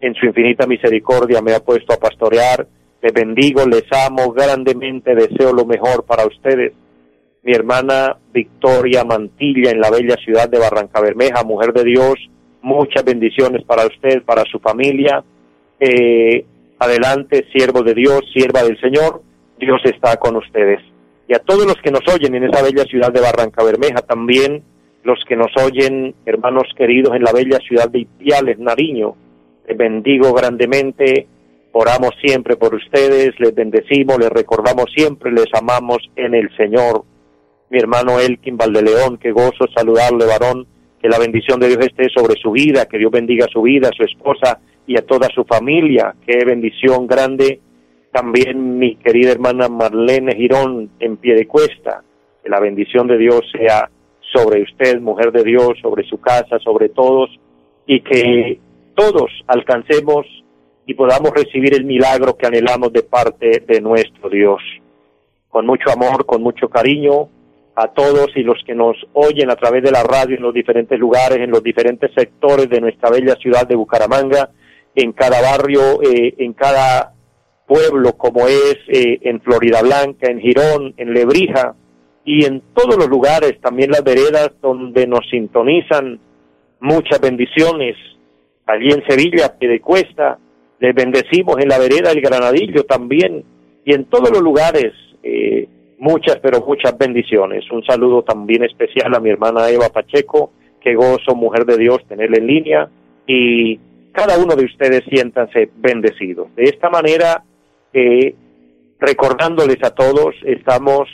en 0.00 0.14
su 0.14 0.26
infinita 0.26 0.66
misericordia 0.66 1.42
me 1.42 1.54
ha 1.54 1.60
puesto 1.60 1.92
a 1.94 1.98
pastorear. 1.98 2.66
Les 3.02 3.12
bendigo, 3.12 3.66
les 3.66 3.84
amo 4.06 4.32
grandemente, 4.32 5.14
deseo 5.14 5.52
lo 5.52 5.64
mejor 5.66 6.04
para 6.04 6.26
ustedes 6.26 6.72
mi 7.44 7.52
hermana 7.52 8.16
Victoria 8.32 9.04
Mantilla 9.04 9.70
en 9.70 9.78
la 9.78 9.90
bella 9.90 10.16
ciudad 10.16 10.48
de 10.48 10.58
Barranca 10.58 11.00
Bermeja, 11.00 11.44
mujer 11.44 11.74
de 11.74 11.84
Dios, 11.84 12.14
muchas 12.62 13.04
bendiciones 13.04 13.62
para 13.64 13.86
usted, 13.86 14.22
para 14.22 14.44
su 14.50 14.58
familia. 14.58 15.22
Eh, 15.78 16.46
adelante, 16.78 17.46
siervo 17.52 17.82
de 17.82 17.92
Dios, 17.92 18.22
sierva 18.32 18.62
del 18.62 18.80
Señor, 18.80 19.22
Dios 19.58 19.80
está 19.84 20.16
con 20.16 20.36
ustedes. 20.36 20.80
Y 21.28 21.34
a 21.34 21.38
todos 21.38 21.66
los 21.66 21.76
que 21.82 21.90
nos 21.90 22.00
oyen 22.12 22.34
en 22.34 22.44
esa 22.44 22.62
bella 22.62 22.84
ciudad 22.84 23.12
de 23.12 23.20
Barranca 23.20 23.62
Bermeja, 23.62 24.00
también 24.00 24.62
los 25.04 25.22
que 25.28 25.36
nos 25.36 25.52
oyen, 25.56 26.14
hermanos 26.26 26.64
queridos, 26.76 27.14
en 27.14 27.22
la 27.22 27.32
bella 27.32 27.58
ciudad 27.58 27.88
de 27.88 28.00
Ipiales, 28.00 28.58
Nariño, 28.58 29.14
les 29.68 29.76
bendigo 29.76 30.32
grandemente 30.32 31.28
Oramos 31.76 32.10
siempre 32.22 32.54
por 32.54 32.72
ustedes, 32.72 33.32
les 33.40 33.52
bendecimos, 33.52 34.16
les 34.20 34.30
recordamos 34.30 34.84
siempre, 34.94 35.32
les 35.32 35.52
amamos 35.54 35.98
en 36.14 36.32
el 36.32 36.48
Señor. 36.56 37.02
Mi 37.68 37.80
hermano 37.80 38.20
Elkin 38.20 38.56
Valdeleón, 38.56 39.18
qué 39.18 39.32
gozo 39.32 39.66
saludarle, 39.74 40.24
varón, 40.24 40.68
que 41.02 41.08
la 41.08 41.18
bendición 41.18 41.58
de 41.58 41.66
Dios 41.66 41.80
esté 41.84 42.08
sobre 42.10 42.40
su 42.40 42.52
vida, 42.52 42.86
que 42.86 42.96
Dios 42.96 43.10
bendiga 43.10 43.48
su 43.52 43.60
vida, 43.62 43.88
a 43.88 43.96
su 43.96 44.04
esposa 44.04 44.60
y 44.86 44.96
a 44.96 45.04
toda 45.04 45.28
su 45.34 45.42
familia. 45.46 46.14
Qué 46.24 46.44
bendición 46.44 47.08
grande. 47.08 47.58
También 48.12 48.78
mi 48.78 48.94
querida 48.94 49.32
hermana 49.32 49.68
Marlene 49.68 50.36
Girón 50.36 50.90
en 51.00 51.16
pie 51.16 51.34
de 51.34 51.48
cuesta. 51.48 52.04
Que 52.40 52.50
la 52.50 52.60
bendición 52.60 53.08
de 53.08 53.18
Dios 53.18 53.40
sea 53.50 53.90
sobre 54.34 54.62
usted, 54.62 55.00
mujer 55.00 55.30
de 55.32 55.44
Dios, 55.44 55.74
sobre 55.80 56.04
su 56.04 56.20
casa, 56.20 56.58
sobre 56.58 56.88
todos, 56.88 57.30
y 57.86 58.00
que 58.00 58.58
todos 58.94 59.30
alcancemos 59.46 60.26
y 60.86 60.94
podamos 60.94 61.30
recibir 61.30 61.74
el 61.74 61.84
milagro 61.84 62.36
que 62.36 62.46
anhelamos 62.46 62.92
de 62.92 63.02
parte 63.02 63.62
de 63.66 63.80
nuestro 63.80 64.28
Dios. 64.28 64.60
Con 65.48 65.66
mucho 65.66 65.90
amor, 65.90 66.26
con 66.26 66.42
mucho 66.42 66.68
cariño, 66.68 67.28
a 67.76 67.88
todos 67.88 68.28
y 68.36 68.42
los 68.42 68.62
que 68.64 68.74
nos 68.74 68.96
oyen 69.14 69.50
a 69.50 69.56
través 69.56 69.82
de 69.82 69.90
la 69.90 70.02
radio 70.02 70.36
en 70.36 70.42
los 70.42 70.54
diferentes 70.54 70.98
lugares, 70.98 71.38
en 71.38 71.50
los 71.50 71.62
diferentes 71.62 72.10
sectores 72.14 72.68
de 72.68 72.80
nuestra 72.80 73.10
bella 73.10 73.34
ciudad 73.36 73.66
de 73.66 73.76
Bucaramanga, 73.76 74.50
en 74.94 75.12
cada 75.12 75.40
barrio, 75.40 76.02
eh, 76.02 76.34
en 76.38 76.52
cada 76.52 77.14
pueblo 77.66 78.12
como 78.16 78.46
es 78.46 78.76
eh, 78.88 79.18
en 79.22 79.40
Florida 79.40 79.82
Blanca, 79.82 80.30
en 80.30 80.38
Girón, 80.38 80.94
en 80.96 81.12
Lebrija 81.12 81.74
y 82.24 82.44
en 82.44 82.62
todos 82.74 82.96
los 82.96 83.08
lugares, 83.08 83.60
también 83.60 83.90
las 83.90 84.02
veredas 84.02 84.52
donde 84.62 85.06
nos 85.06 85.28
sintonizan 85.30 86.18
muchas 86.80 87.20
bendiciones. 87.20 87.96
Allí 88.66 88.90
en 88.90 89.04
Sevilla, 89.06 89.58
Piedecuesta, 89.58 90.38
les 90.80 90.94
bendecimos 90.94 91.58
en 91.60 91.68
la 91.68 91.78
vereda 91.78 92.10
del 92.10 92.22
Granadillo 92.22 92.84
también 92.84 93.44
y 93.84 93.94
en 93.94 94.06
todos 94.06 94.30
los 94.30 94.40
lugares. 94.40 94.92
Eh, 95.22 95.68
muchas, 95.98 96.38
pero 96.42 96.60
muchas 96.66 96.96
bendiciones. 96.96 97.70
Un 97.70 97.84
saludo 97.84 98.22
también 98.22 98.64
especial 98.64 99.14
a 99.14 99.20
mi 99.20 99.30
hermana 99.30 99.68
Eva 99.68 99.90
Pacheco, 99.90 100.52
que 100.80 100.94
gozo, 100.94 101.34
mujer 101.34 101.66
de 101.66 101.76
Dios, 101.76 101.98
tenerla 102.08 102.38
en 102.38 102.46
línea. 102.46 102.88
Y 103.26 103.78
cada 104.12 104.38
uno 104.38 104.56
de 104.56 104.64
ustedes 104.64 105.02
siéntanse 105.10 105.70
bendecidos. 105.76 106.54
De 106.54 106.64
esta 106.64 106.88
manera, 106.88 107.42
eh, 107.92 108.34
recordándoles 108.98 109.82
a 109.82 109.90
todos, 109.90 110.34
estamos 110.44 111.08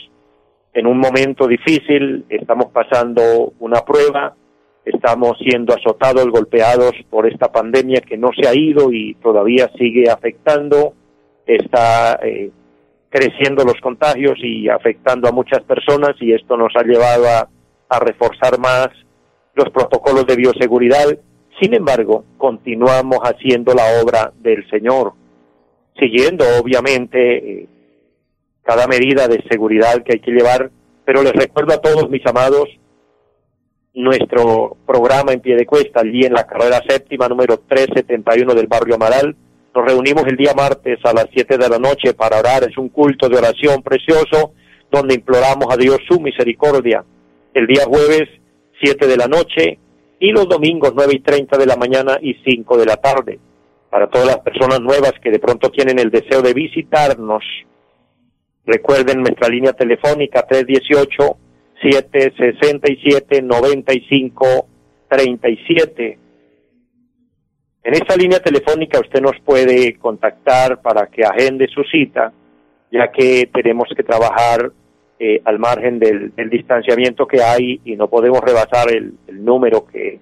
en 0.73 0.87
un 0.87 0.97
momento 0.97 1.47
difícil, 1.47 2.25
estamos 2.29 2.67
pasando 2.71 3.53
una 3.59 3.81
prueba, 3.81 4.35
estamos 4.85 5.37
siendo 5.39 5.73
azotados, 5.73 6.27
golpeados 6.29 6.93
por 7.09 7.27
esta 7.27 7.51
pandemia 7.51 8.01
que 8.01 8.17
no 8.17 8.29
se 8.33 8.47
ha 8.47 8.55
ido 8.55 8.91
y 8.91 9.15
todavía 9.15 9.69
sigue 9.77 10.09
afectando, 10.09 10.93
está 11.45 12.19
eh, 12.23 12.51
creciendo 13.09 13.65
los 13.65 13.79
contagios 13.81 14.37
y 14.41 14.69
afectando 14.69 15.27
a 15.27 15.33
muchas 15.33 15.61
personas 15.63 16.15
y 16.21 16.33
esto 16.33 16.55
nos 16.55 16.73
ha 16.75 16.83
llevado 16.83 17.25
a, 17.27 17.49
reforzar 17.99 18.57
más 18.57 18.87
los 19.53 19.69
protocolos 19.69 20.25
de 20.25 20.37
bioseguridad. 20.37 21.07
Sin 21.59 21.73
embargo, 21.73 22.23
continuamos 22.37 23.19
haciendo 23.19 23.73
la 23.73 23.83
obra 24.01 24.31
del 24.39 24.65
Señor, 24.69 25.11
siguiendo 25.99 26.45
obviamente 26.61 27.63
eh, 27.63 27.67
cada 28.63 28.87
medida 28.87 29.27
de 29.27 29.43
seguridad 29.49 30.03
que 30.03 30.13
hay 30.13 30.19
que 30.19 30.31
llevar, 30.31 30.71
pero 31.05 31.23
les 31.23 31.33
recuerdo 31.33 31.73
a 31.73 31.81
todos 31.81 32.09
mis 32.09 32.25
amados 32.25 32.69
nuestro 33.93 34.77
programa 34.85 35.33
en 35.33 35.41
pie 35.41 35.55
de 35.55 35.65
cuesta, 35.65 36.01
allí 36.01 36.23
en 36.23 36.33
la 36.33 36.47
carrera 36.47 36.81
séptima 36.87 37.27
número 37.27 37.59
371 37.67 38.53
del 38.53 38.67
barrio 38.67 38.95
Amaral, 38.95 39.35
nos 39.73 39.85
reunimos 39.85 40.25
el 40.27 40.35
día 40.35 40.53
martes 40.53 40.99
a 41.05 41.13
las 41.13 41.27
7 41.33 41.57
de 41.57 41.69
la 41.69 41.79
noche 41.79 42.13
para 42.13 42.39
orar. 42.39 42.63
Es 42.63 42.77
un 42.77 42.89
culto 42.89 43.29
de 43.29 43.37
oración 43.37 43.81
precioso 43.81 44.53
donde 44.91 45.15
imploramos 45.15 45.73
a 45.73 45.77
Dios 45.77 45.99
su 46.09 46.19
misericordia. 46.19 47.05
El 47.53 47.67
día 47.67 47.85
jueves, 47.85 48.27
7 48.81 49.07
de 49.07 49.17
la 49.17 49.27
noche 49.27 49.79
y 50.19 50.31
los 50.31 50.49
domingos, 50.49 50.91
9 50.93 51.13
y 51.15 51.19
30 51.19 51.57
de 51.57 51.65
la 51.65 51.77
mañana 51.77 52.17
y 52.21 52.33
5 52.43 52.77
de 52.77 52.85
la 52.85 52.97
tarde. 52.97 53.39
Para 53.89 54.09
todas 54.09 54.27
las 54.27 54.39
personas 54.39 54.81
nuevas 54.81 55.13
que 55.23 55.31
de 55.31 55.39
pronto 55.39 55.69
tienen 55.69 55.99
el 55.99 56.11
deseo 56.11 56.41
de 56.41 56.53
visitarnos, 56.53 57.43
recuerden 58.65 59.21
nuestra 59.21 59.49
línea 59.49 59.73
telefónica 59.73 60.45
318 60.47 61.37
767 61.81 63.41
9537 63.41 66.21
en 67.83 67.95
esta 67.95 68.15
línea 68.15 68.39
telefónica 68.39 68.99
usted 68.99 69.21
nos 69.21 69.39
puede 69.43 69.95
contactar 69.95 70.81
para 70.81 71.07
que 71.07 71.25
agende 71.25 71.67
su 71.67 71.83
cita, 71.83 72.31
ya 72.91 73.11
que 73.11 73.49
tenemos 73.51 73.89
que 73.95 74.03
trabajar 74.03 74.71
eh, 75.17 75.41
al 75.45 75.57
margen 75.57 75.97
del, 75.97 76.31
distanciamiento 76.51 77.25
que 77.25 77.41
hay 77.41 77.81
y 77.83 77.95
no 77.95 78.07
podemos 78.07 78.39
rebasar 78.41 78.91
el, 78.91 79.15
el 79.27 79.43
número 79.43 79.87
que 79.87 80.19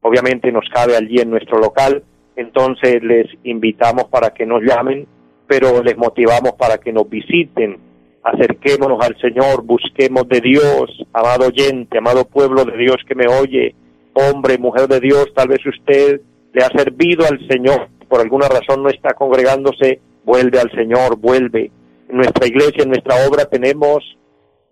obviamente 0.00 0.50
nos 0.50 0.64
cabe 0.72 0.96
allí 0.96 1.20
en 1.20 1.28
nuestro 1.28 1.58
local. 1.58 2.04
Entonces 2.36 3.02
les 3.02 3.26
invitamos 3.44 4.04
para 4.04 4.30
que 4.30 4.46
nos 4.46 4.62
llamen, 4.62 5.06
pero 5.52 5.82
les 5.82 5.98
motivamos 5.98 6.52
para 6.52 6.78
que 6.78 6.94
nos 6.94 7.10
visiten. 7.10 7.76
Acerquémonos 8.22 9.04
al 9.04 9.20
Señor, 9.20 9.62
busquemos 9.62 10.26
de 10.26 10.40
Dios, 10.40 11.04
amado 11.12 11.48
oyente, 11.48 11.98
amado 11.98 12.24
pueblo 12.24 12.64
de 12.64 12.78
Dios 12.78 12.96
que 13.06 13.14
me 13.14 13.26
oye, 13.26 13.74
hombre, 14.14 14.56
mujer 14.56 14.88
de 14.88 14.98
Dios, 14.98 15.26
tal 15.34 15.48
vez 15.48 15.58
usted 15.66 16.22
le 16.54 16.64
ha 16.64 16.68
servido 16.68 17.26
al 17.26 17.46
Señor, 17.48 17.88
por 18.08 18.22
alguna 18.22 18.48
razón 18.48 18.82
no 18.82 18.88
está 18.88 19.12
congregándose, 19.12 20.00
vuelve 20.24 20.58
al 20.58 20.70
Señor, 20.70 21.18
vuelve. 21.18 21.70
En 22.08 22.16
nuestra 22.16 22.46
iglesia, 22.46 22.84
en 22.84 22.88
nuestra 22.88 23.16
obra 23.28 23.44
tenemos 23.44 23.98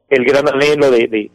el 0.08 0.24
gran 0.24 0.48
anhelo 0.48 0.90
de, 0.90 1.30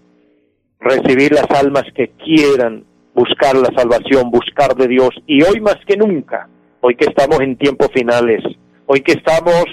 recibir 0.80 1.34
las 1.34 1.52
almas 1.52 1.84
que 1.94 2.10
quieran 2.18 2.84
buscar 3.14 3.56
la 3.56 3.70
salvación, 3.78 4.32
buscar 4.32 4.76
de 4.76 4.88
Dios. 4.88 5.10
Y 5.28 5.44
hoy 5.44 5.62
más 5.62 5.78
que 5.86 5.98
nunca, 5.98 6.50
hoy 6.82 6.96
que 6.96 7.06
estamos 7.06 7.40
en 7.42 7.58
tiempos 7.58 7.90
finales, 7.94 8.42
hoy 8.88 9.02
que 9.02 9.14
estamos 9.14 9.66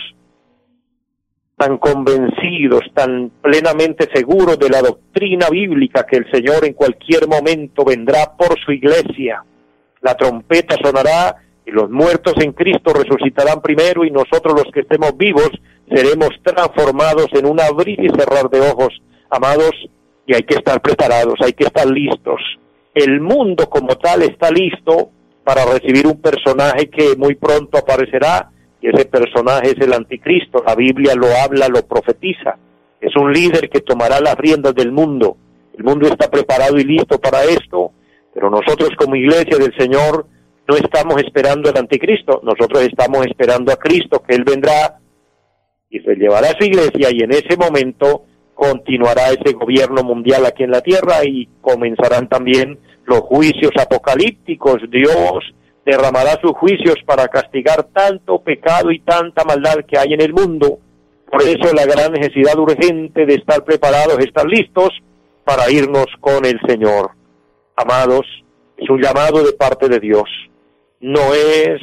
tan 1.57 1.79
convencidos, 1.79 2.83
tan 2.95 3.31
plenamente 3.41 4.09
seguros 4.13 4.59
de 4.59 4.69
la 4.69 4.81
doctrina 4.81 5.49
bíblica 5.51 6.05
que 6.05 6.17
el 6.17 6.31
Señor 6.31 6.65
en 6.65 6.73
cualquier 6.73 7.29
momento 7.29 7.85
vendrá 7.85 8.37
por 8.37 8.59
su 8.59 8.73
iglesia, 8.73 9.45
la 10.01 10.17
trompeta 10.17 10.77
sonará 10.83 11.37
y 11.65 11.71
los 11.71 11.89
muertos 11.89 12.35
en 12.39 12.53
Cristo 12.53 12.93
resucitarán 12.93 13.61
primero 13.61 14.05
y 14.05 14.11
nosotros 14.11 14.55
los 14.55 14.73
que 14.73 14.81
estemos 14.81 15.17
vivos 15.17 15.51
seremos 15.89 16.31
transformados 16.43 17.29
en 17.33 17.47
un 17.47 17.61
abrir 17.61 18.01
y 18.01 18.09
cerrar 18.09 18.51
de 18.51 18.61
ojos, 18.61 19.01
amados, 19.31 19.73
y 20.27 20.35
hay 20.35 20.43
que 20.43 20.57
estar 20.57 20.81
preparados, 20.81 21.35
hay 21.41 21.53
que 21.53 21.65
estar 21.65 21.87
listos. 21.87 22.41
El 22.95 23.21
mundo 23.21 23.69
como 23.69 23.97
tal 23.97 24.23
está 24.23 24.51
listo 24.51 25.11
para 25.45 25.65
recibir 25.65 26.07
un 26.07 26.21
personaje 26.21 26.89
que 26.91 27.17
muy 27.17 27.35
pronto 27.35 27.79
aparecerá 27.79 28.52
y 28.83 28.89
ese 28.89 29.07
personaje 29.07 29.71
es 29.71 29.81
el 29.81 29.93
anticristo, 29.93 30.63
la 30.67 30.75
Biblia 30.75 31.15
lo 31.15 31.29
habla, 31.45 31.69
lo 31.69 31.87
profetiza, 31.87 32.59
es 33.01 33.17
un 33.17 33.33
líder 33.33 33.71
que 33.71 33.81
tomará 33.81 34.21
las 34.21 34.37
riendas 34.37 34.75
del 34.75 34.93
mundo. 34.93 35.37
El 35.77 35.85
mundo 35.85 36.07
está 36.07 36.29
preparado 36.29 36.77
y 36.77 36.85
listo 36.85 37.19
para 37.19 37.45
esto 37.45 37.93
pero 38.33 38.51
nosotros 38.51 38.91
como 38.97 39.17
iglesia 39.17 39.59
del 39.59 39.75
Señor 39.77 40.27
no 40.67 40.77
estamos 40.77 41.23
esperando 41.23 41.69
al 41.69 41.77
anticristo, 41.77 42.41
nosotros 42.43 42.83
estamos 42.83 43.27
esperando 43.27 43.73
a 43.73 43.77
Cristo, 43.77 44.23
que 44.23 44.35
Él 44.35 44.45
vendrá 44.45 44.99
y 45.91 46.01
se 46.01 46.15
llevará 46.15 46.49
a 46.49 46.59
su 46.59 46.65
iglesia 46.65 47.11
y 47.11 47.23
en 47.23 47.33
ese 47.33 47.57
momento 47.57 48.25
continuará 48.55 49.31
ese 49.31 49.53
gobierno 49.53 50.03
mundial 50.03 50.47
aquí 50.47 50.63
en 50.63 50.71
la 50.71 50.81
tierra 50.81 51.25
y 51.25 51.49
comenzarán 51.61 52.29
también 52.29 52.79
los 53.05 53.21
juicios 53.21 53.73
apocalípticos. 53.79 54.79
Dios 54.91 55.53
derramará 55.85 56.39
sus 56.41 56.53
juicios 56.53 56.97
para 57.07 57.29
castigar 57.29 57.85
tanto 57.93 58.41
pecado 58.43 58.91
y 58.91 59.01
tanta 59.01 59.45
maldad 59.45 59.85
que 59.87 59.99
hay 59.99 60.13
en 60.13 60.21
el 60.21 60.33
mundo. 60.33 60.79
Por 61.31 61.43
eso 61.43 61.73
la 61.75 61.87
gran 61.87 62.13
necesidad 62.13 62.59
urgente 62.59 63.27
de 63.27 63.35
estar 63.35 63.65
preparados, 63.65 64.19
estar 64.19 64.47
listos 64.47 64.91
para 65.45 65.71
irnos 65.71 66.07
con 66.21 66.45
el 66.45 66.61
Señor 66.67 67.11
amados, 67.77 68.27
es 68.77 68.89
un 68.89 69.01
llamado 69.01 69.43
de 69.45 69.53
parte 69.53 69.89
de 69.89 69.99
Dios. 69.99 70.29
No 71.01 71.35
es 71.35 71.81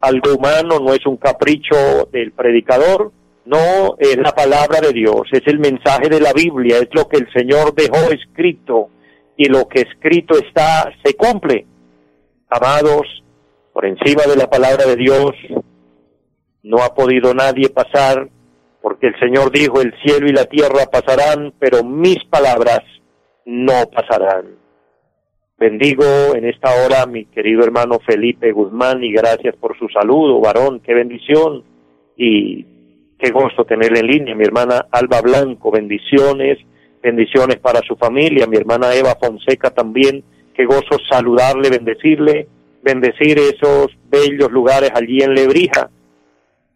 algo 0.00 0.34
humano, 0.34 0.78
no 0.80 0.94
es 0.94 1.04
un 1.06 1.16
capricho 1.16 2.08
del 2.12 2.32
predicador, 2.32 3.12
no 3.44 3.96
es 3.98 4.16
la 4.18 4.32
palabra 4.32 4.80
de 4.80 4.92
Dios, 4.92 5.22
es 5.32 5.42
el 5.46 5.58
mensaje 5.58 6.08
de 6.08 6.20
la 6.20 6.32
Biblia, 6.32 6.78
es 6.78 6.88
lo 6.92 7.08
que 7.08 7.18
el 7.18 7.32
Señor 7.32 7.74
dejó 7.74 8.10
escrito 8.12 8.90
y 9.36 9.46
lo 9.46 9.66
que 9.68 9.80
escrito 9.80 10.38
está 10.38 10.92
se 11.02 11.14
cumple. 11.14 11.66
Amados, 12.50 13.06
por 13.72 13.84
encima 13.84 14.22
de 14.24 14.36
la 14.36 14.48
palabra 14.48 14.86
de 14.86 14.96
Dios 14.96 15.32
no 16.62 16.78
ha 16.78 16.94
podido 16.94 17.34
nadie 17.34 17.68
pasar 17.68 18.28
porque 18.80 19.08
el 19.08 19.18
Señor 19.18 19.50
dijo 19.50 19.80
el 19.80 19.92
cielo 20.02 20.28
y 20.28 20.32
la 20.32 20.44
tierra 20.44 20.86
pasarán, 20.90 21.52
pero 21.58 21.84
mis 21.84 22.24
palabras 22.24 22.80
no 23.44 23.86
pasarán. 23.92 24.56
Bendigo 25.58 26.04
en 26.34 26.44
esta 26.44 26.70
hora 26.84 27.02
a 27.02 27.06
mi 27.06 27.24
querido 27.26 27.64
hermano 27.64 27.98
Felipe 27.98 28.52
Guzmán 28.52 29.02
y 29.02 29.12
gracias 29.12 29.56
por 29.56 29.76
su 29.76 29.88
saludo, 29.88 30.40
varón, 30.40 30.80
qué 30.80 30.94
bendición 30.94 31.64
y 32.16 32.64
qué 33.18 33.30
gusto 33.32 33.64
tenerle 33.64 34.00
en 34.00 34.06
línea. 34.06 34.34
Mi 34.36 34.44
hermana 34.44 34.86
Alba 34.90 35.20
Blanco, 35.20 35.72
bendiciones, 35.72 36.58
bendiciones 37.02 37.56
para 37.56 37.80
su 37.80 37.96
familia. 37.96 38.46
Mi 38.46 38.56
hermana 38.56 38.94
Eva 38.94 39.16
Fonseca 39.20 39.70
también, 39.70 40.22
qué 40.58 40.66
gozo 40.66 40.98
saludarle, 41.08 41.70
bendecirle, 41.70 42.48
bendecir 42.82 43.38
esos 43.38 43.96
bellos 44.10 44.50
lugares 44.50 44.90
allí 44.92 45.22
en 45.22 45.32
Lebrija, 45.32 45.88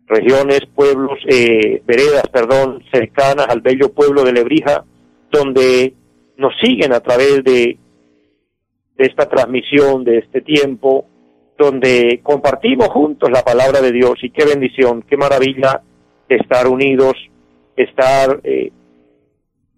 regiones, 0.06 0.60
pueblos, 0.72 1.18
eh, 1.26 1.82
veredas, 1.84 2.28
perdón, 2.32 2.84
cercanas 2.92 3.48
al 3.48 3.60
bello 3.60 3.92
pueblo 3.92 4.22
de 4.22 4.32
Lebrija, 4.32 4.84
donde 5.32 5.94
nos 6.36 6.52
siguen 6.62 6.92
a 6.92 7.00
través 7.00 7.42
de 7.42 7.76
de 8.96 9.06
esta 9.06 9.28
transmisión, 9.28 10.04
de 10.04 10.18
este 10.18 10.42
tiempo, 10.42 11.06
donde 11.58 12.20
compartimos 12.22 12.88
juntos 12.88 13.30
la 13.32 13.42
palabra 13.42 13.80
de 13.80 13.90
Dios. 13.90 14.14
Y 14.22 14.30
qué 14.30 14.44
bendición, 14.44 15.02
qué 15.02 15.16
maravilla 15.16 15.82
estar 16.28 16.68
unidos, 16.68 17.14
estar 17.76 18.38
eh, 18.44 18.70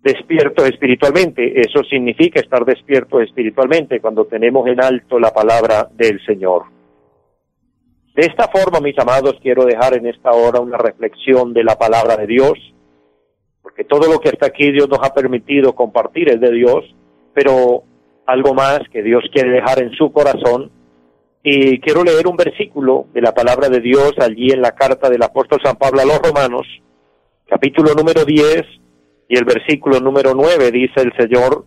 despiertos 0.04 0.68
espiritualmente. 0.68 1.60
Eso 1.60 1.82
significa 1.82 2.38
estar 2.38 2.64
despiertos 2.64 3.22
espiritualmente 3.22 4.00
cuando 4.00 4.26
tenemos 4.26 4.68
en 4.68 4.80
alto 4.82 5.18
la 5.18 5.32
palabra 5.32 5.88
del 5.92 6.24
Señor. 6.26 6.64
De 8.14 8.26
esta 8.26 8.46
forma, 8.48 8.80
mis 8.80 8.96
amados, 8.98 9.36
quiero 9.42 9.64
dejar 9.64 9.96
en 9.96 10.06
esta 10.06 10.30
hora 10.30 10.60
una 10.60 10.76
reflexión 10.76 11.52
de 11.54 11.64
la 11.64 11.76
palabra 11.76 12.16
de 12.16 12.26
Dios, 12.26 12.52
porque 13.62 13.84
todo 13.84 14.12
lo 14.12 14.20
que 14.20 14.28
está 14.28 14.46
aquí 14.46 14.70
Dios 14.70 14.88
nos 14.88 15.00
ha 15.02 15.14
permitido 15.14 15.74
compartir 15.74 16.28
es 16.28 16.38
de 16.38 16.52
Dios, 16.52 16.84
pero 17.32 17.82
algo 18.26 18.52
más 18.54 18.80
que 18.92 19.02
Dios 19.02 19.24
quiere 19.32 19.50
dejar 19.50 19.82
en 19.82 19.90
su 19.92 20.12
corazón. 20.12 20.70
Y 21.42 21.80
quiero 21.80 22.04
leer 22.04 22.26
un 22.26 22.36
versículo 22.36 23.06
de 23.14 23.22
la 23.22 23.32
palabra 23.32 23.68
de 23.68 23.80
Dios 23.80 24.12
allí 24.20 24.50
en 24.50 24.60
la 24.60 24.72
carta 24.72 25.08
del 25.08 25.22
apóstol 25.22 25.60
San 25.64 25.76
Pablo 25.76 26.02
a 26.02 26.04
los 26.04 26.18
Romanos, 26.18 26.66
capítulo 27.48 27.94
número 27.94 28.24
10 28.24 28.83
y 29.28 29.36
el 29.36 29.44
versículo 29.44 30.00
número 30.00 30.34
9 30.34 30.70
dice 30.70 31.00
el 31.00 31.12
Señor, 31.16 31.64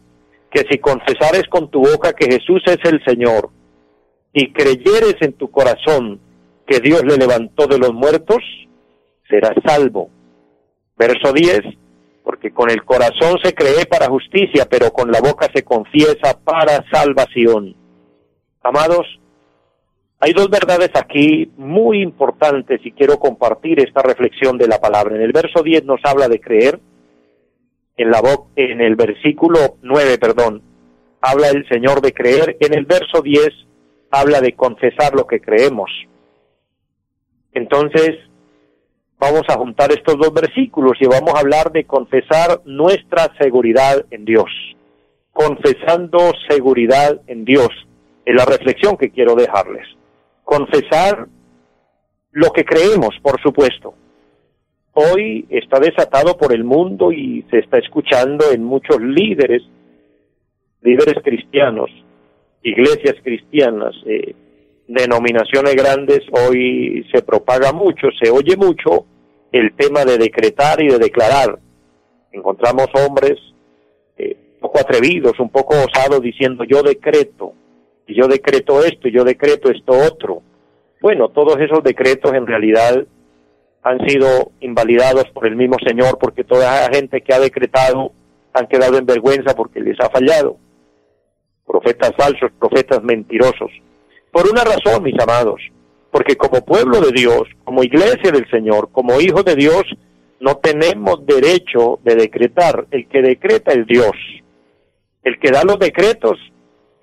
que 0.51 0.65
si 0.69 0.77
confesares 0.77 1.43
con 1.49 1.69
tu 1.69 1.81
boca 1.81 2.13
que 2.13 2.25
Jesús 2.25 2.61
es 2.65 2.79
el 2.83 3.03
Señor 3.05 3.49
y 4.33 4.51
creyeres 4.53 5.15
en 5.21 5.33
tu 5.33 5.49
corazón 5.49 6.19
que 6.65 6.79
Dios 6.79 7.03
le 7.03 7.17
levantó 7.17 7.67
de 7.67 7.79
los 7.79 7.93
muertos, 7.93 8.43
serás 9.29 9.55
salvo. 9.65 10.09
Verso 10.97 11.31
10, 11.33 11.61
porque 12.23 12.51
con 12.51 12.69
el 12.69 12.83
corazón 12.83 13.37
se 13.43 13.53
cree 13.53 13.85
para 13.85 14.07
justicia, 14.07 14.67
pero 14.69 14.91
con 14.91 15.11
la 15.11 15.21
boca 15.21 15.47
se 15.53 15.63
confiesa 15.63 16.39
para 16.43 16.83
salvación. 16.91 17.75
Amados, 18.63 19.05
hay 20.19 20.33
dos 20.33 20.49
verdades 20.49 20.89
aquí 20.95 21.51
muy 21.57 22.01
importantes 22.01 22.81
y 22.83 22.91
quiero 22.91 23.19
compartir 23.19 23.79
esta 23.79 24.01
reflexión 24.01 24.57
de 24.57 24.67
la 24.67 24.79
palabra. 24.79 25.15
En 25.15 25.21
el 25.21 25.31
verso 25.31 25.61
10 25.63 25.85
nos 25.85 26.01
habla 26.03 26.27
de 26.27 26.39
creer, 26.39 26.79
en, 27.97 28.11
la 28.11 28.21
en 28.55 28.81
el 28.81 28.95
versículo 28.95 29.77
9, 29.81 30.17
perdón, 30.19 30.61
habla 31.21 31.49
el 31.49 31.67
Señor 31.67 32.01
de 32.01 32.13
creer, 32.13 32.57
en 32.59 32.73
el 32.73 32.85
verso 32.85 33.21
10 33.21 33.49
habla 34.11 34.39
de 34.39 34.53
confesar 34.53 35.13
lo 35.13 35.27
que 35.27 35.41
creemos. 35.41 35.89
Entonces, 37.53 38.17
vamos 39.19 39.43
a 39.49 39.55
juntar 39.55 39.91
estos 39.91 40.17
dos 40.17 40.33
versículos 40.33 40.93
y 41.01 41.07
vamos 41.07 41.33
a 41.33 41.39
hablar 41.39 41.71
de 41.71 41.85
confesar 41.85 42.61
nuestra 42.65 43.33
seguridad 43.39 44.05
en 44.11 44.25
Dios. 44.25 44.49
Confesando 45.33 46.31
seguridad 46.47 47.19
en 47.27 47.45
Dios. 47.45 47.69
Es 48.25 48.35
la 48.35 48.45
reflexión 48.45 48.97
que 48.97 49.11
quiero 49.11 49.35
dejarles. 49.35 49.87
Confesar 50.43 51.27
lo 52.31 52.51
que 52.51 52.63
creemos, 52.63 53.15
por 53.21 53.41
supuesto. 53.41 53.93
Hoy 54.99 55.45
está 55.51 55.79
desatado 55.79 56.35
por 56.37 56.51
el 56.51 56.63
mundo 56.63 57.11
y 57.11 57.45
se 57.51 57.59
está 57.59 57.77
escuchando 57.77 58.45
en 58.51 58.63
muchos 58.63 58.99
líderes, 58.99 59.61
líderes 60.81 61.21
cristianos, 61.23 61.91
iglesias 62.63 63.13
cristianas, 63.21 63.93
eh, 64.07 64.33
denominaciones 64.87 65.75
grandes 65.75 66.21
hoy 66.31 67.05
se 67.13 67.21
propaga 67.21 67.73
mucho, 67.73 68.07
se 68.19 68.31
oye 68.31 68.57
mucho 68.57 69.05
el 69.51 69.75
tema 69.75 70.03
de 70.03 70.17
decretar 70.17 70.81
y 70.81 70.87
de 70.87 70.97
declarar. 70.97 71.59
Encontramos 72.31 72.87
hombres 72.95 73.37
eh, 74.17 74.35
un 74.55 74.59
poco 74.61 74.79
atrevidos, 74.79 75.39
un 75.39 75.49
poco 75.49 75.75
osados 75.75 76.23
diciendo 76.23 76.63
yo 76.63 76.81
decreto, 76.81 77.53
y 78.07 78.15
yo 78.15 78.27
decreto 78.27 78.83
esto, 78.83 79.07
y 79.07 79.11
yo 79.11 79.23
decreto 79.23 79.69
esto 79.69 79.93
otro. 79.93 80.41
Bueno, 81.03 81.29
todos 81.29 81.59
esos 81.59 81.83
decretos 81.83 82.33
en 82.33 82.47
realidad 82.47 83.05
han 83.87 84.05
sido 84.05 84.51
invalidados 84.59 85.25
por 85.33 85.47
el 85.47 85.55
mismo 85.55 85.77
Señor 85.85 86.17
porque 86.19 86.43
toda 86.43 86.81
la 86.81 86.93
gente 86.93 87.21
que 87.21 87.33
ha 87.33 87.39
decretado 87.39 88.11
han 88.53 88.67
quedado 88.67 88.97
en 88.97 89.05
vergüenza 89.05 89.55
porque 89.55 89.79
les 89.79 89.97
ha 90.01 90.09
fallado. 90.09 90.57
Profetas 91.65 92.11
falsos, 92.17 92.51
profetas 92.59 93.01
mentirosos. 93.03 93.71
Por 94.31 94.49
una 94.49 94.63
razón, 94.63 95.03
mis 95.03 95.17
amados, 95.19 95.61
porque 96.11 96.35
como 96.35 96.65
pueblo 96.65 96.99
de 96.99 97.11
Dios, 97.13 97.43
como 97.63 97.83
iglesia 97.83 98.31
del 98.31 98.49
Señor, 98.49 98.89
como 98.91 99.21
hijos 99.21 99.45
de 99.45 99.55
Dios, 99.55 99.83
no 100.41 100.57
tenemos 100.57 101.25
derecho 101.25 101.99
de 102.03 102.15
decretar. 102.15 102.87
El 102.91 103.07
que 103.07 103.21
decreta 103.21 103.71
es 103.71 103.87
Dios. 103.87 104.11
El 105.23 105.39
que 105.39 105.51
da 105.51 105.63
los 105.63 105.79
decretos 105.79 106.37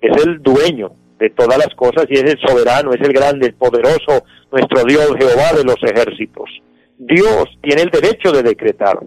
es 0.01 0.23
el 0.23 0.41
dueño 0.41 0.91
de 1.17 1.31
todas 1.31 1.57
las 1.57 1.73
cosas 1.75 2.05
y 2.09 2.13
es 2.13 2.23
el 2.23 2.39
soberano, 2.45 2.93
es 2.93 3.01
el 3.01 3.13
grande, 3.13 3.47
el 3.47 3.55
poderoso, 3.55 4.23
nuestro 4.51 4.83
Dios 4.83 5.07
Jehová 5.17 5.53
de 5.57 5.63
los 5.63 5.81
ejércitos. 5.81 6.49
Dios 6.97 7.45
tiene 7.61 7.83
el 7.83 7.89
derecho 7.89 8.31
de 8.31 8.43
decretar. 8.43 8.99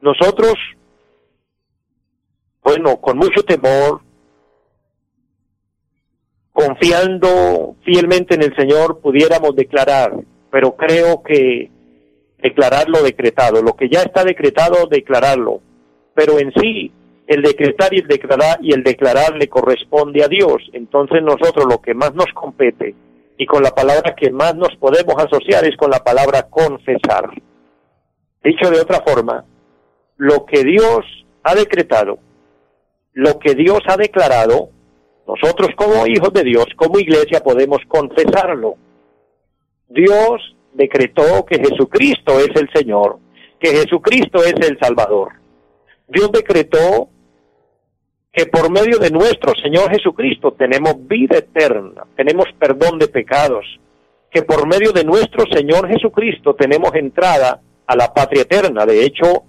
Nosotros, 0.00 0.54
bueno, 2.62 2.96
con 3.00 3.18
mucho 3.18 3.42
temor, 3.44 4.00
confiando 6.52 7.76
fielmente 7.84 8.34
en 8.34 8.42
el 8.42 8.56
Señor, 8.56 9.00
pudiéramos 9.00 9.54
declarar, 9.54 10.12
pero 10.50 10.76
creo 10.76 11.22
que 11.22 11.70
declarar 12.38 12.88
lo 12.88 13.02
decretado, 13.02 13.62
lo 13.62 13.74
que 13.74 13.88
ya 13.88 14.02
está 14.02 14.24
decretado, 14.24 14.86
declararlo, 14.86 15.60
pero 16.14 16.38
en 16.38 16.52
sí 16.52 16.92
el 17.26 17.42
decretar 17.42 17.92
y 17.92 17.98
el 17.98 18.06
declarar 18.06 18.58
y 18.62 18.72
el 18.72 18.82
declarar 18.82 19.36
le 19.36 19.48
corresponde 19.48 20.22
a 20.22 20.28
Dios. 20.28 20.62
Entonces 20.72 21.22
nosotros 21.22 21.66
lo 21.68 21.80
que 21.80 21.94
más 21.94 22.14
nos 22.14 22.32
compete 22.34 22.94
y 23.38 23.46
con 23.46 23.62
la 23.62 23.70
palabra 23.70 24.14
que 24.14 24.30
más 24.30 24.54
nos 24.54 24.74
podemos 24.76 25.14
asociar 25.16 25.64
es 25.66 25.76
con 25.76 25.90
la 25.90 26.02
palabra 26.02 26.48
confesar. 26.48 27.30
Dicho 28.42 28.70
de 28.70 28.80
otra 28.80 29.02
forma, 29.06 29.44
lo 30.16 30.46
que 30.46 30.62
Dios 30.64 31.04
ha 31.42 31.54
decretado, 31.54 32.18
lo 33.12 33.38
que 33.38 33.54
Dios 33.54 33.80
ha 33.88 33.96
declarado, 33.96 34.70
nosotros 35.26 35.70
como 35.76 36.06
hijos 36.06 36.32
de 36.32 36.44
Dios, 36.44 36.66
como 36.76 36.98
iglesia, 36.98 37.40
podemos 37.40 37.80
confesarlo. 37.88 38.76
Dios 39.88 40.56
decretó 40.72 41.44
que 41.44 41.58
Jesucristo 41.58 42.38
es 42.38 42.50
el 42.54 42.70
Señor, 42.72 43.18
que 43.58 43.70
Jesucristo 43.70 44.44
es 44.44 44.54
el 44.68 44.78
Salvador. 44.78 45.32
Dios 46.08 46.30
decretó 46.30 47.08
que 48.36 48.44
por 48.44 48.70
medio 48.70 48.98
de 48.98 49.10
nuestro 49.10 49.54
Señor 49.62 49.90
Jesucristo 49.90 50.52
tenemos 50.52 50.94
vida 51.08 51.38
eterna, 51.38 52.04
tenemos 52.14 52.44
perdón 52.58 52.98
de 52.98 53.08
pecados, 53.08 53.64
que 54.30 54.42
por 54.42 54.66
medio 54.66 54.92
de 54.92 55.04
nuestro 55.04 55.46
Señor 55.50 55.88
Jesucristo 55.88 56.54
tenemos 56.54 56.94
entrada 56.94 57.62
a 57.86 57.96
la 57.96 58.12
patria 58.12 58.42
eterna. 58.42 58.84
De 58.84 59.02
hecho, 59.06 59.44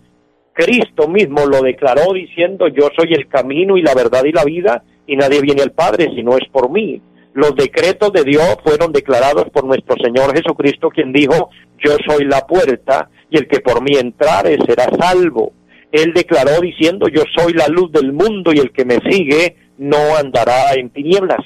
Cristo 0.53 1.09
mismo 1.09 1.45
lo 1.45 1.61
declaró 1.61 2.13
diciendo, 2.13 2.69
yo 2.69 2.87
soy 2.97 3.11
el 3.11 3.27
camino 3.27 3.75
y 3.75 3.81
la 3.81 3.93
verdad 3.93 4.23
y 4.23 4.31
la 4.31 4.45
vida, 4.45 4.81
y 5.05 5.17
nadie 5.17 5.41
viene 5.41 5.63
al 5.63 5.71
Padre 5.71 6.09
si 6.15 6.23
no 6.23 6.37
es 6.37 6.47
por 6.49 6.71
mí. 6.71 7.01
Los 7.33 7.55
decretos 7.55 8.13
de 8.13 8.23
Dios 8.23 8.57
fueron 8.63 8.93
declarados 8.93 9.49
por 9.51 9.65
nuestro 9.65 9.97
Señor 10.01 10.33
Jesucristo, 10.33 10.89
quien 10.91 11.11
dijo, 11.11 11.49
yo 11.77 11.97
soy 12.07 12.23
la 12.23 12.47
puerta 12.47 13.09
y 13.29 13.37
el 13.37 13.49
que 13.49 13.59
por 13.59 13.81
mí 13.81 13.97
entrare 13.97 14.57
será 14.65 14.85
salvo. 14.97 15.51
Él 15.91 16.13
declaró 16.13 16.59
diciendo, 16.61 17.07
yo 17.07 17.23
soy 17.35 17.53
la 17.53 17.67
luz 17.67 17.91
del 17.91 18.11
mundo 18.11 18.51
y 18.53 18.59
el 18.59 18.71
que 18.71 18.85
me 18.85 18.99
sigue 19.09 19.55
no 19.77 20.15
andará 20.17 20.73
en 20.73 20.89
tinieblas. 20.89 21.43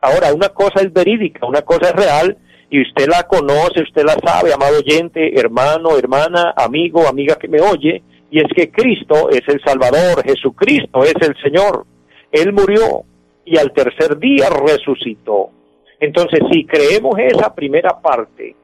Ahora, 0.00 0.32
una 0.34 0.50
cosa 0.50 0.80
es 0.80 0.92
verídica, 0.92 1.46
una 1.46 1.62
cosa 1.62 1.90
es 1.90 1.96
real 1.96 2.38
y 2.70 2.82
usted 2.82 3.06
la 3.08 3.24
conoce, 3.24 3.82
usted 3.82 4.04
la 4.04 4.16
sabe, 4.24 4.52
amado 4.52 4.78
oyente, 4.78 5.38
hermano, 5.38 5.98
hermana, 5.98 6.54
amigo, 6.56 7.06
amiga 7.06 7.36
que 7.36 7.48
me 7.48 7.60
oye, 7.60 8.02
y 8.30 8.38
es 8.38 8.46
que 8.54 8.70
Cristo 8.70 9.28
es 9.30 9.42
el 9.48 9.60
Salvador, 9.64 10.22
Jesucristo 10.24 11.02
es 11.02 11.14
el 11.20 11.34
Señor. 11.42 11.84
Él 12.30 12.52
murió 12.52 13.04
y 13.44 13.58
al 13.58 13.72
tercer 13.72 14.18
día 14.18 14.48
resucitó. 14.48 15.50
Entonces, 15.98 16.40
si 16.52 16.64
creemos 16.64 17.18
esa 17.18 17.52
primera 17.54 18.00
parte, 18.00 18.54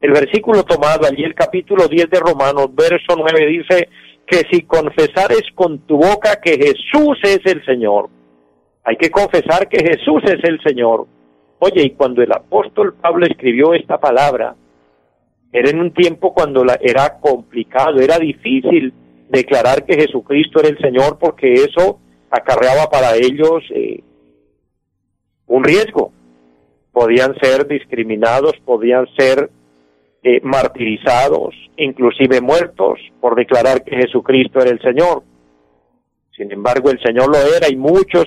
el 0.00 0.12
versículo 0.12 0.62
tomado 0.64 1.06
allí, 1.06 1.24
el 1.24 1.34
capítulo 1.34 1.88
10 1.88 2.10
de 2.10 2.20
Romanos, 2.20 2.68
verso 2.74 3.16
9, 3.16 3.46
dice 3.46 3.88
que 4.26 4.42
si 4.50 4.62
confesares 4.62 5.44
con 5.54 5.78
tu 5.80 5.96
boca 5.96 6.40
que 6.42 6.56
Jesús 6.56 7.18
es 7.22 7.40
el 7.44 7.64
Señor, 7.64 8.10
Hay 8.88 8.96
que 8.96 9.10
confesar 9.10 9.68
que 9.68 9.78
Jesús 9.78 10.22
es 10.26 10.44
el 10.44 10.60
Señor. 10.62 11.08
Oye, 11.58 11.82
y 11.82 11.90
cuando 11.90 12.22
el 12.22 12.30
apóstol 12.30 12.94
Pablo 12.94 13.26
escribió 13.26 13.74
esta 13.74 13.98
palabra, 13.98 14.54
era 15.52 15.70
en 15.70 15.80
un 15.80 15.92
tiempo 15.92 16.32
cuando 16.32 16.64
la, 16.64 16.78
era 16.80 17.18
complicado, 17.18 17.98
era 17.98 18.16
difícil 18.18 18.92
declarar 19.28 19.84
que 19.84 19.96
Jesucristo 19.96 20.60
era 20.60 20.68
el 20.68 20.78
Señor 20.78 21.18
porque 21.18 21.52
eso 21.54 21.98
acarreaba 22.30 22.88
para 22.88 23.16
ellos 23.16 23.64
eh, 23.74 24.04
un 25.46 25.64
riesgo. 25.64 26.12
Podían 26.92 27.34
ser 27.40 27.66
discriminados, 27.66 28.52
podían 28.64 29.06
ser 29.16 29.50
eh, 30.28 30.40
martirizados, 30.42 31.54
inclusive 31.76 32.40
muertos 32.40 32.98
por 33.20 33.36
declarar 33.36 33.84
que 33.84 33.94
Jesucristo 33.94 34.58
era 34.58 34.70
el 34.70 34.80
Señor. 34.80 35.22
Sin 36.36 36.50
embargo, 36.50 36.90
el 36.90 36.98
Señor 37.00 37.28
lo 37.28 37.38
era 37.38 37.68
y 37.70 37.76
muchos, 37.76 38.24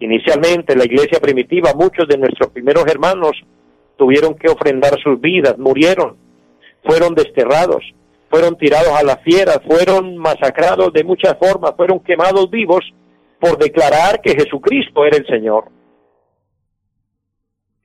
inicialmente 0.00 0.74
la 0.74 0.86
iglesia 0.86 1.20
primitiva, 1.20 1.74
muchos 1.74 2.08
de 2.08 2.16
nuestros 2.16 2.50
primeros 2.52 2.86
hermanos 2.86 3.32
tuvieron 3.98 4.34
que 4.36 4.48
ofrendar 4.48 4.98
sus 5.02 5.20
vidas, 5.20 5.58
murieron, 5.58 6.16
fueron 6.82 7.14
desterrados, 7.14 7.84
fueron 8.30 8.56
tirados 8.56 8.98
a 8.98 9.02
las 9.02 9.20
fieras, 9.20 9.60
fueron 9.66 10.16
masacrados 10.16 10.90
de 10.94 11.04
muchas 11.04 11.36
formas, 11.38 11.74
fueron 11.76 12.00
quemados 12.00 12.48
vivos 12.48 12.80
por 13.38 13.58
declarar 13.58 14.22
que 14.22 14.30
Jesucristo 14.30 15.04
era 15.04 15.18
el 15.18 15.26
Señor. 15.26 15.64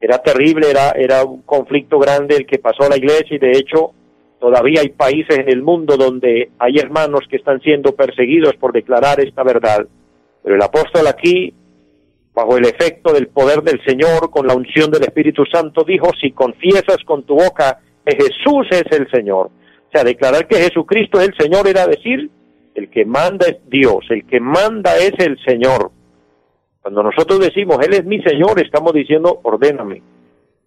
Era 0.01 0.17
terrible, 0.17 0.69
era, 0.69 0.91
era 0.91 1.23
un 1.23 1.43
conflicto 1.43 1.99
grande 1.99 2.35
el 2.35 2.47
que 2.47 2.57
pasó 2.57 2.83
a 2.83 2.89
la 2.89 2.97
iglesia 2.97 3.35
y 3.35 3.37
de 3.37 3.51
hecho 3.51 3.91
todavía 4.39 4.81
hay 4.81 4.89
países 4.89 5.37
en 5.37 5.47
el 5.47 5.61
mundo 5.61 5.95
donde 5.95 6.49
hay 6.57 6.77
hermanos 6.77 7.21
que 7.29 7.37
están 7.37 7.61
siendo 7.61 7.95
perseguidos 7.95 8.55
por 8.55 8.73
declarar 8.73 9.19
esta 9.19 9.43
verdad. 9.43 9.85
Pero 10.43 10.55
el 10.55 10.61
apóstol 10.61 11.05
aquí, 11.05 11.53
bajo 12.33 12.57
el 12.57 12.65
efecto 12.65 13.13
del 13.13 13.27
poder 13.27 13.61
del 13.61 13.79
Señor, 13.85 14.31
con 14.31 14.47
la 14.47 14.55
unción 14.55 14.89
del 14.89 15.03
Espíritu 15.03 15.45
Santo, 15.45 15.83
dijo, 15.83 16.09
si 16.19 16.31
confiesas 16.31 16.97
con 17.05 17.23
tu 17.23 17.35
boca 17.35 17.79
que 18.03 18.15
Jesús 18.15 18.67
es 18.71 18.85
el 18.91 19.07
Señor. 19.11 19.47
O 19.47 19.91
sea, 19.93 20.03
declarar 20.03 20.47
que 20.47 20.55
Jesucristo 20.55 21.19
es 21.21 21.27
el 21.27 21.35
Señor 21.37 21.67
era 21.67 21.85
decir, 21.85 22.31
el 22.73 22.89
que 22.89 23.05
manda 23.05 23.45
es 23.47 23.57
Dios, 23.69 24.05
el 24.09 24.25
que 24.25 24.39
manda 24.39 24.97
es 24.97 25.13
el 25.19 25.37
Señor. 25.45 25.91
Cuando 26.81 27.03
nosotros 27.03 27.39
decimos, 27.39 27.77
Él 27.85 27.93
es 27.93 28.05
mi 28.05 28.21
Señor, 28.23 28.59
estamos 28.59 28.93
diciendo, 28.93 29.39
ordéname, 29.43 30.01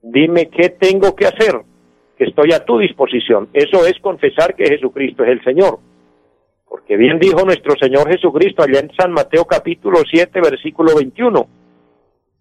dime 0.03 0.49
qué 0.49 0.71
tengo 0.71 1.15
que 1.17 1.27
hacer, 1.27 1.61
que 2.17 2.25
estoy 2.25 2.53
a 2.53 2.65
tu 2.65 2.79
disposición. 2.79 3.49
Eso 3.53 3.85
es 3.87 3.99
confesar 4.01 4.55
que 4.55 4.67
Jesucristo 4.67 5.25
es 5.25 5.31
el 5.31 5.43
Señor. 5.43 5.79
Porque 6.69 6.97
bien 6.97 7.19
dijo 7.19 7.45
nuestro 7.45 7.75
Señor 7.77 8.09
Jesucristo 8.09 8.63
allá 8.63 8.81
en 8.81 8.91
San 8.97 9.13
Mateo 9.13 9.45
capítulo 9.45 9.99
7, 10.09 10.41
versículo 10.41 10.95
21. 10.97 11.49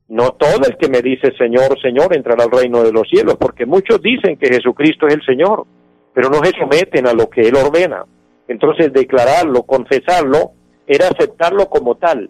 No 0.10 0.32
todo 0.32 0.68
el 0.68 0.78
que 0.78 0.90
me 0.90 1.02
dice 1.02 1.32
Señor, 1.38 1.80
Señor 1.82 2.16
entrará 2.16 2.44
al 2.44 2.52
reino 2.52 2.84
de 2.84 2.92
los 2.92 3.08
cielos, 3.10 3.38
porque 3.40 3.66
muchos 3.66 4.02
dicen 4.02 4.38
que 4.38 4.54
Jesucristo 4.54 5.08
es 5.08 5.16
el 5.16 5.26
Señor, 5.26 5.66
pero 6.14 6.30
no 6.30 6.44
se 6.44 6.52
someten 6.52 7.08
a 7.08 7.14
lo 7.14 7.30
que 7.30 7.42
Él 7.42 7.56
ordena. 7.56 8.06
Entonces 8.48 8.94
declararlo, 8.94 9.64
confesarlo, 9.64 10.52
era 10.86 11.08
aceptarlo 11.08 11.68
como 11.68 11.96
tal. 11.96 12.30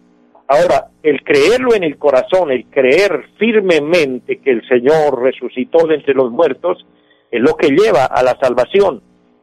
Ahora, 0.54 0.92
el 1.02 1.24
creerlo 1.24 1.74
en 1.74 1.84
el 1.84 1.98
corazón, 1.98 2.52
el 2.52 2.68
creer 2.68 3.26
firmemente 3.40 4.38
que 4.38 4.52
el 4.52 4.68
Señor 4.68 5.20
resucitó 5.20 5.88
de 5.88 5.96
entre 5.96 6.14
los 6.14 6.32
muertos, 6.32 6.86
es 7.32 7.42
lo 7.42 7.56
que 7.56 7.70
lleva 7.70 8.06
a 8.06 8.22
la 8.22 8.38
salvación. 8.40 9.02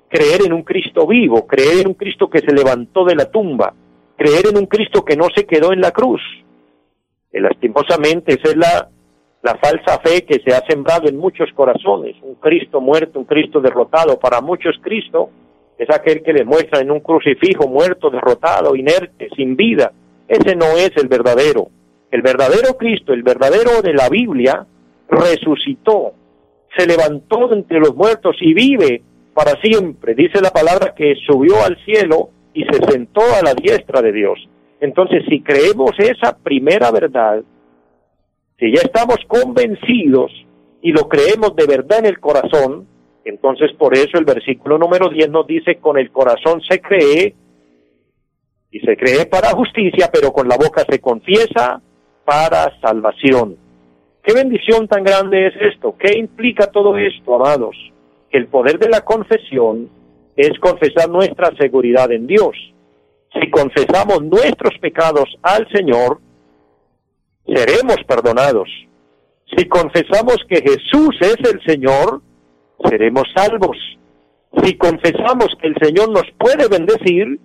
Creer 0.08 0.42
en 0.46 0.52
un 0.52 0.62
Cristo 0.62 1.08
vivo, 1.08 1.48
creer 1.48 1.80
en 1.80 1.88
un 1.88 1.94
Cristo 1.94 2.30
que 2.30 2.38
se 2.38 2.52
levantó 2.52 3.04
de 3.04 3.16
la 3.16 3.28
tumba, 3.28 3.74
creer 4.16 4.50
en 4.50 4.58
un 4.58 4.66
Cristo 4.66 5.04
que 5.04 5.16
no 5.16 5.26
se 5.34 5.46
quedó 5.46 5.72
en 5.72 5.80
la 5.80 5.90
cruz. 5.90 6.20
Y 7.32 7.40
lastimosamente 7.40 8.34
esa 8.34 8.50
es 8.50 8.56
la, 8.56 8.88
falsa 9.60 9.98
fe 10.04 10.24
que 10.24 10.40
se 10.44 10.54
ha 10.54 10.64
sembrado 10.68 11.08
en 11.08 11.16
muchos 11.16 11.50
corazones. 11.56 12.14
Un 12.22 12.36
Cristo 12.36 12.80
muerto, 12.80 13.18
un 13.18 13.24
Cristo 13.24 13.60
derrotado. 13.60 14.16
Para 14.20 14.40
muchos 14.40 14.76
Cristo 14.80 15.30
es 15.76 15.90
aquel 15.90 16.22
que 16.22 16.32
le 16.32 16.44
muestra 16.44 16.78
en 16.78 16.92
un 16.92 17.00
crucifijo 17.00 17.66
muerto, 17.66 18.10
derrotado, 18.10 18.76
inerte, 18.76 19.28
sin 19.34 19.56
vida. 19.56 19.92
Ese 20.30 20.54
no 20.54 20.76
es 20.76 20.92
el 20.96 21.08
verdadero. 21.08 21.70
El 22.12 22.22
verdadero 22.22 22.76
Cristo, 22.78 23.12
el 23.12 23.24
verdadero 23.24 23.82
de 23.82 23.92
la 23.92 24.08
Biblia, 24.08 24.64
resucitó, 25.08 26.12
se 26.76 26.86
levantó 26.86 27.48
de 27.48 27.56
entre 27.56 27.80
los 27.80 27.96
muertos 27.96 28.36
y 28.40 28.54
vive 28.54 29.02
para 29.34 29.60
siempre. 29.60 30.14
Dice 30.14 30.40
la 30.40 30.50
palabra 30.50 30.94
que 30.94 31.16
subió 31.26 31.64
al 31.64 31.76
cielo 31.84 32.30
y 32.54 32.62
se 32.62 32.78
sentó 32.92 33.22
a 33.22 33.42
la 33.42 33.54
diestra 33.54 34.02
de 34.02 34.12
Dios. 34.12 34.38
Entonces, 34.80 35.24
si 35.28 35.40
creemos 35.40 35.98
esa 35.98 36.38
primera 36.38 36.92
verdad, 36.92 37.42
si 38.60 38.72
ya 38.72 38.82
estamos 38.82 39.18
convencidos 39.26 40.30
y 40.80 40.92
lo 40.92 41.08
creemos 41.08 41.56
de 41.56 41.66
verdad 41.66 41.98
en 41.98 42.06
el 42.06 42.20
corazón, 42.20 42.86
entonces 43.24 43.72
por 43.76 43.94
eso 43.94 44.16
el 44.16 44.24
versículo 44.24 44.78
número 44.78 45.08
10 45.08 45.28
nos 45.28 45.48
dice, 45.48 45.78
con 45.78 45.98
el 45.98 46.12
corazón 46.12 46.60
se 46.68 46.80
cree 46.80 47.34
y 48.70 48.80
se 48.80 48.96
cree 48.96 49.26
para 49.26 49.50
justicia, 49.50 50.10
pero 50.12 50.32
con 50.32 50.48
la 50.48 50.56
boca 50.56 50.84
se 50.88 51.00
confiesa 51.00 51.80
para 52.24 52.78
salvación. 52.80 53.56
¿Qué 54.22 54.34
bendición 54.34 54.86
tan 54.86 55.02
grande 55.02 55.48
es 55.48 55.54
esto? 55.74 55.96
¿Qué 55.98 56.18
implica 56.18 56.70
todo 56.70 56.96
esto, 56.96 57.34
amados? 57.34 57.76
Que 58.30 58.38
el 58.38 58.46
poder 58.46 58.78
de 58.78 58.88
la 58.88 59.00
confesión 59.00 59.88
es 60.36 60.58
confesar 60.60 61.08
nuestra 61.08 61.50
seguridad 61.58 62.12
en 62.12 62.26
Dios. 62.26 62.54
Si 63.32 63.50
confesamos 63.50 64.22
nuestros 64.22 64.78
pecados 64.80 65.28
al 65.42 65.68
Señor, 65.72 66.20
seremos 67.46 67.96
perdonados. 68.06 68.68
Si 69.56 69.66
confesamos 69.66 70.36
que 70.48 70.60
Jesús 70.62 71.16
es 71.20 71.36
el 71.50 71.60
Señor, 71.66 72.20
seremos 72.88 73.24
salvos. 73.34 73.76
Si 74.62 74.76
confesamos 74.76 75.48
que 75.60 75.68
el 75.68 75.76
Señor 75.80 76.10
nos 76.10 76.24
puede 76.38 76.68
bendecir, 76.68 77.38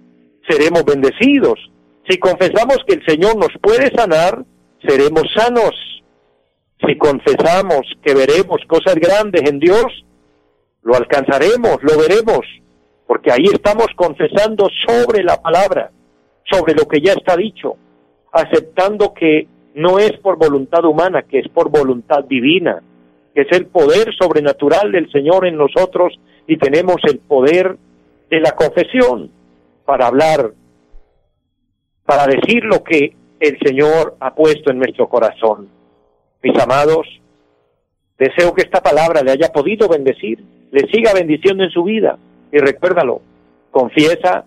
seremos 0.48 0.84
bendecidos. 0.86 1.60
Si 2.08 2.18
confesamos 2.18 2.78
que 2.88 2.96
el 2.96 3.06
Señor 3.06 3.36
nos 3.38 3.52
puede 3.62 3.92
sanar, 3.96 4.44
seremos 4.86 5.24
sanos. 5.36 6.04
Si 6.86 6.98
confesamos 6.98 7.82
que 8.04 8.14
veremos 8.14 8.60
cosas 8.68 8.96
grandes 8.96 9.50
en 9.50 9.60
Dios, 9.60 10.06
lo 10.84 10.96
alcanzaremos, 10.96 11.78
lo 11.82 11.98
veremos, 11.98 12.42
porque 13.08 13.32
ahí 13.32 13.46
estamos 13.46 13.88
confesando 13.96 14.68
sobre 14.86 15.24
la 15.24 15.42
palabra, 15.42 15.92
sobre 16.44 16.76
lo 16.76 16.88
que 16.88 17.02
ya 17.02 17.14
está 17.14 17.36
dicho, 17.36 17.78
aceptando 18.32 19.14
que 19.14 19.48
no 19.74 19.98
es 19.98 20.14
por 20.20 20.38
voluntad 20.38 20.86
humana, 20.86 21.24
que 21.24 21.40
es 21.40 21.48
por 21.50 21.70
voluntad 21.70 22.24
divina, 22.26 22.84
que 23.34 23.42
es 23.42 23.52
el 23.52 23.66
poder 23.66 24.14
sobrenatural 24.18 24.92
del 24.92 25.12
Señor 25.12 25.48
en 25.48 25.58
nosotros 25.58 26.14
y 26.48 26.58
tenemos 26.58 26.98
el 27.04 27.20
poder 27.20 27.78
de 28.30 28.40
la 28.40 28.52
confesión 28.52 29.32
para 29.86 30.08
hablar, 30.08 30.52
para 32.06 32.26
decir 32.28 32.64
lo 32.64 32.84
que 32.84 33.16
el 33.40 33.58
Señor 33.60 34.16
ha 34.20 34.34
puesto 34.34 34.72
en 34.72 34.80
nuestro 34.80 35.08
corazón. 35.08 35.70
Mis 36.42 36.58
amados, 36.60 37.08
deseo 38.18 38.54
que 38.54 38.64
esta 38.64 38.82
palabra 38.82 39.22
le 39.22 39.32
haya 39.32 39.50
podido 39.50 39.88
bendecir, 39.88 40.44
le 40.72 40.88
siga 40.92 41.14
bendiciendo 41.14 41.64
en 41.64 41.70
su 41.70 41.84
vida 41.84 42.18
y 42.52 42.58
recuérdalo, 42.58 43.22
confiesa 43.72 44.46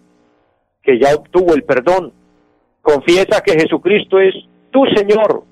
que 0.83 0.99
ya 0.99 1.15
obtuvo 1.15 1.55
el 1.55 1.65
perdón, 1.65 2.13
confiesa 2.83 3.43
que 3.43 3.59
Jesucristo 3.59 4.19
es 4.21 4.35
tu 4.71 4.85
Señor, 4.95 5.45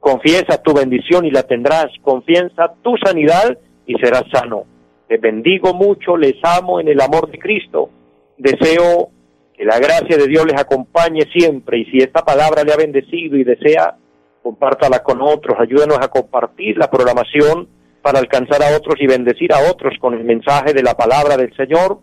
confiesa 0.00 0.62
tu 0.62 0.74
bendición 0.74 1.24
y 1.24 1.30
la 1.30 1.42
tendrás, 1.42 1.86
confiesa 2.02 2.74
tu 2.82 2.96
sanidad 2.96 3.56
y 3.86 3.94
serás 3.94 4.24
sano. 4.32 4.64
Les 5.08 5.20
bendigo 5.20 5.74
mucho, 5.74 6.16
les 6.16 6.36
amo 6.42 6.80
en 6.80 6.88
el 6.88 7.00
amor 7.00 7.30
de 7.30 7.38
Cristo. 7.38 7.90
Deseo 8.38 9.10
que 9.60 9.66
la 9.66 9.78
gracia 9.78 10.16
de 10.16 10.26
Dios 10.26 10.46
les 10.46 10.58
acompañe 10.58 11.28
siempre 11.30 11.80
y 11.80 11.84
si 11.90 11.98
esta 11.98 12.24
palabra 12.24 12.64
le 12.64 12.72
ha 12.72 12.78
bendecido 12.78 13.36
y 13.36 13.44
desea, 13.44 13.94
compártala 14.42 15.02
con 15.02 15.20
otros, 15.20 15.54
ayúdenos 15.60 15.98
a 16.00 16.08
compartir 16.08 16.78
la 16.78 16.90
programación 16.90 17.68
para 18.00 18.20
alcanzar 18.20 18.62
a 18.62 18.74
otros 18.74 18.94
y 18.98 19.06
bendecir 19.06 19.52
a 19.52 19.70
otros 19.70 19.92
con 20.00 20.14
el 20.14 20.24
mensaje 20.24 20.72
de 20.72 20.82
la 20.82 20.94
palabra 20.94 21.36
del 21.36 21.54
Señor 21.54 21.98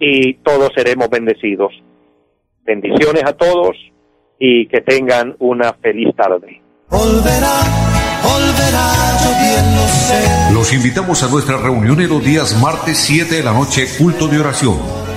y 0.00 0.34
todos 0.42 0.72
seremos 0.74 1.08
bendecidos. 1.08 1.72
Bendiciones 2.64 3.22
a 3.24 3.32
todos 3.34 3.76
y 4.40 4.66
que 4.66 4.80
tengan 4.80 5.36
una 5.38 5.74
feliz 5.74 6.16
tarde. 6.16 6.60
Los 10.52 10.72
invitamos 10.74 11.22
a 11.22 11.30
nuestra 11.30 11.58
reunión 11.58 12.00
en 12.00 12.08
los 12.08 12.24
días 12.24 12.60
martes 12.60 12.98
7 12.98 13.36
de 13.36 13.44
la 13.44 13.52
noche, 13.52 13.86
culto 13.96 14.26
de 14.26 14.40
oración. 14.40 15.07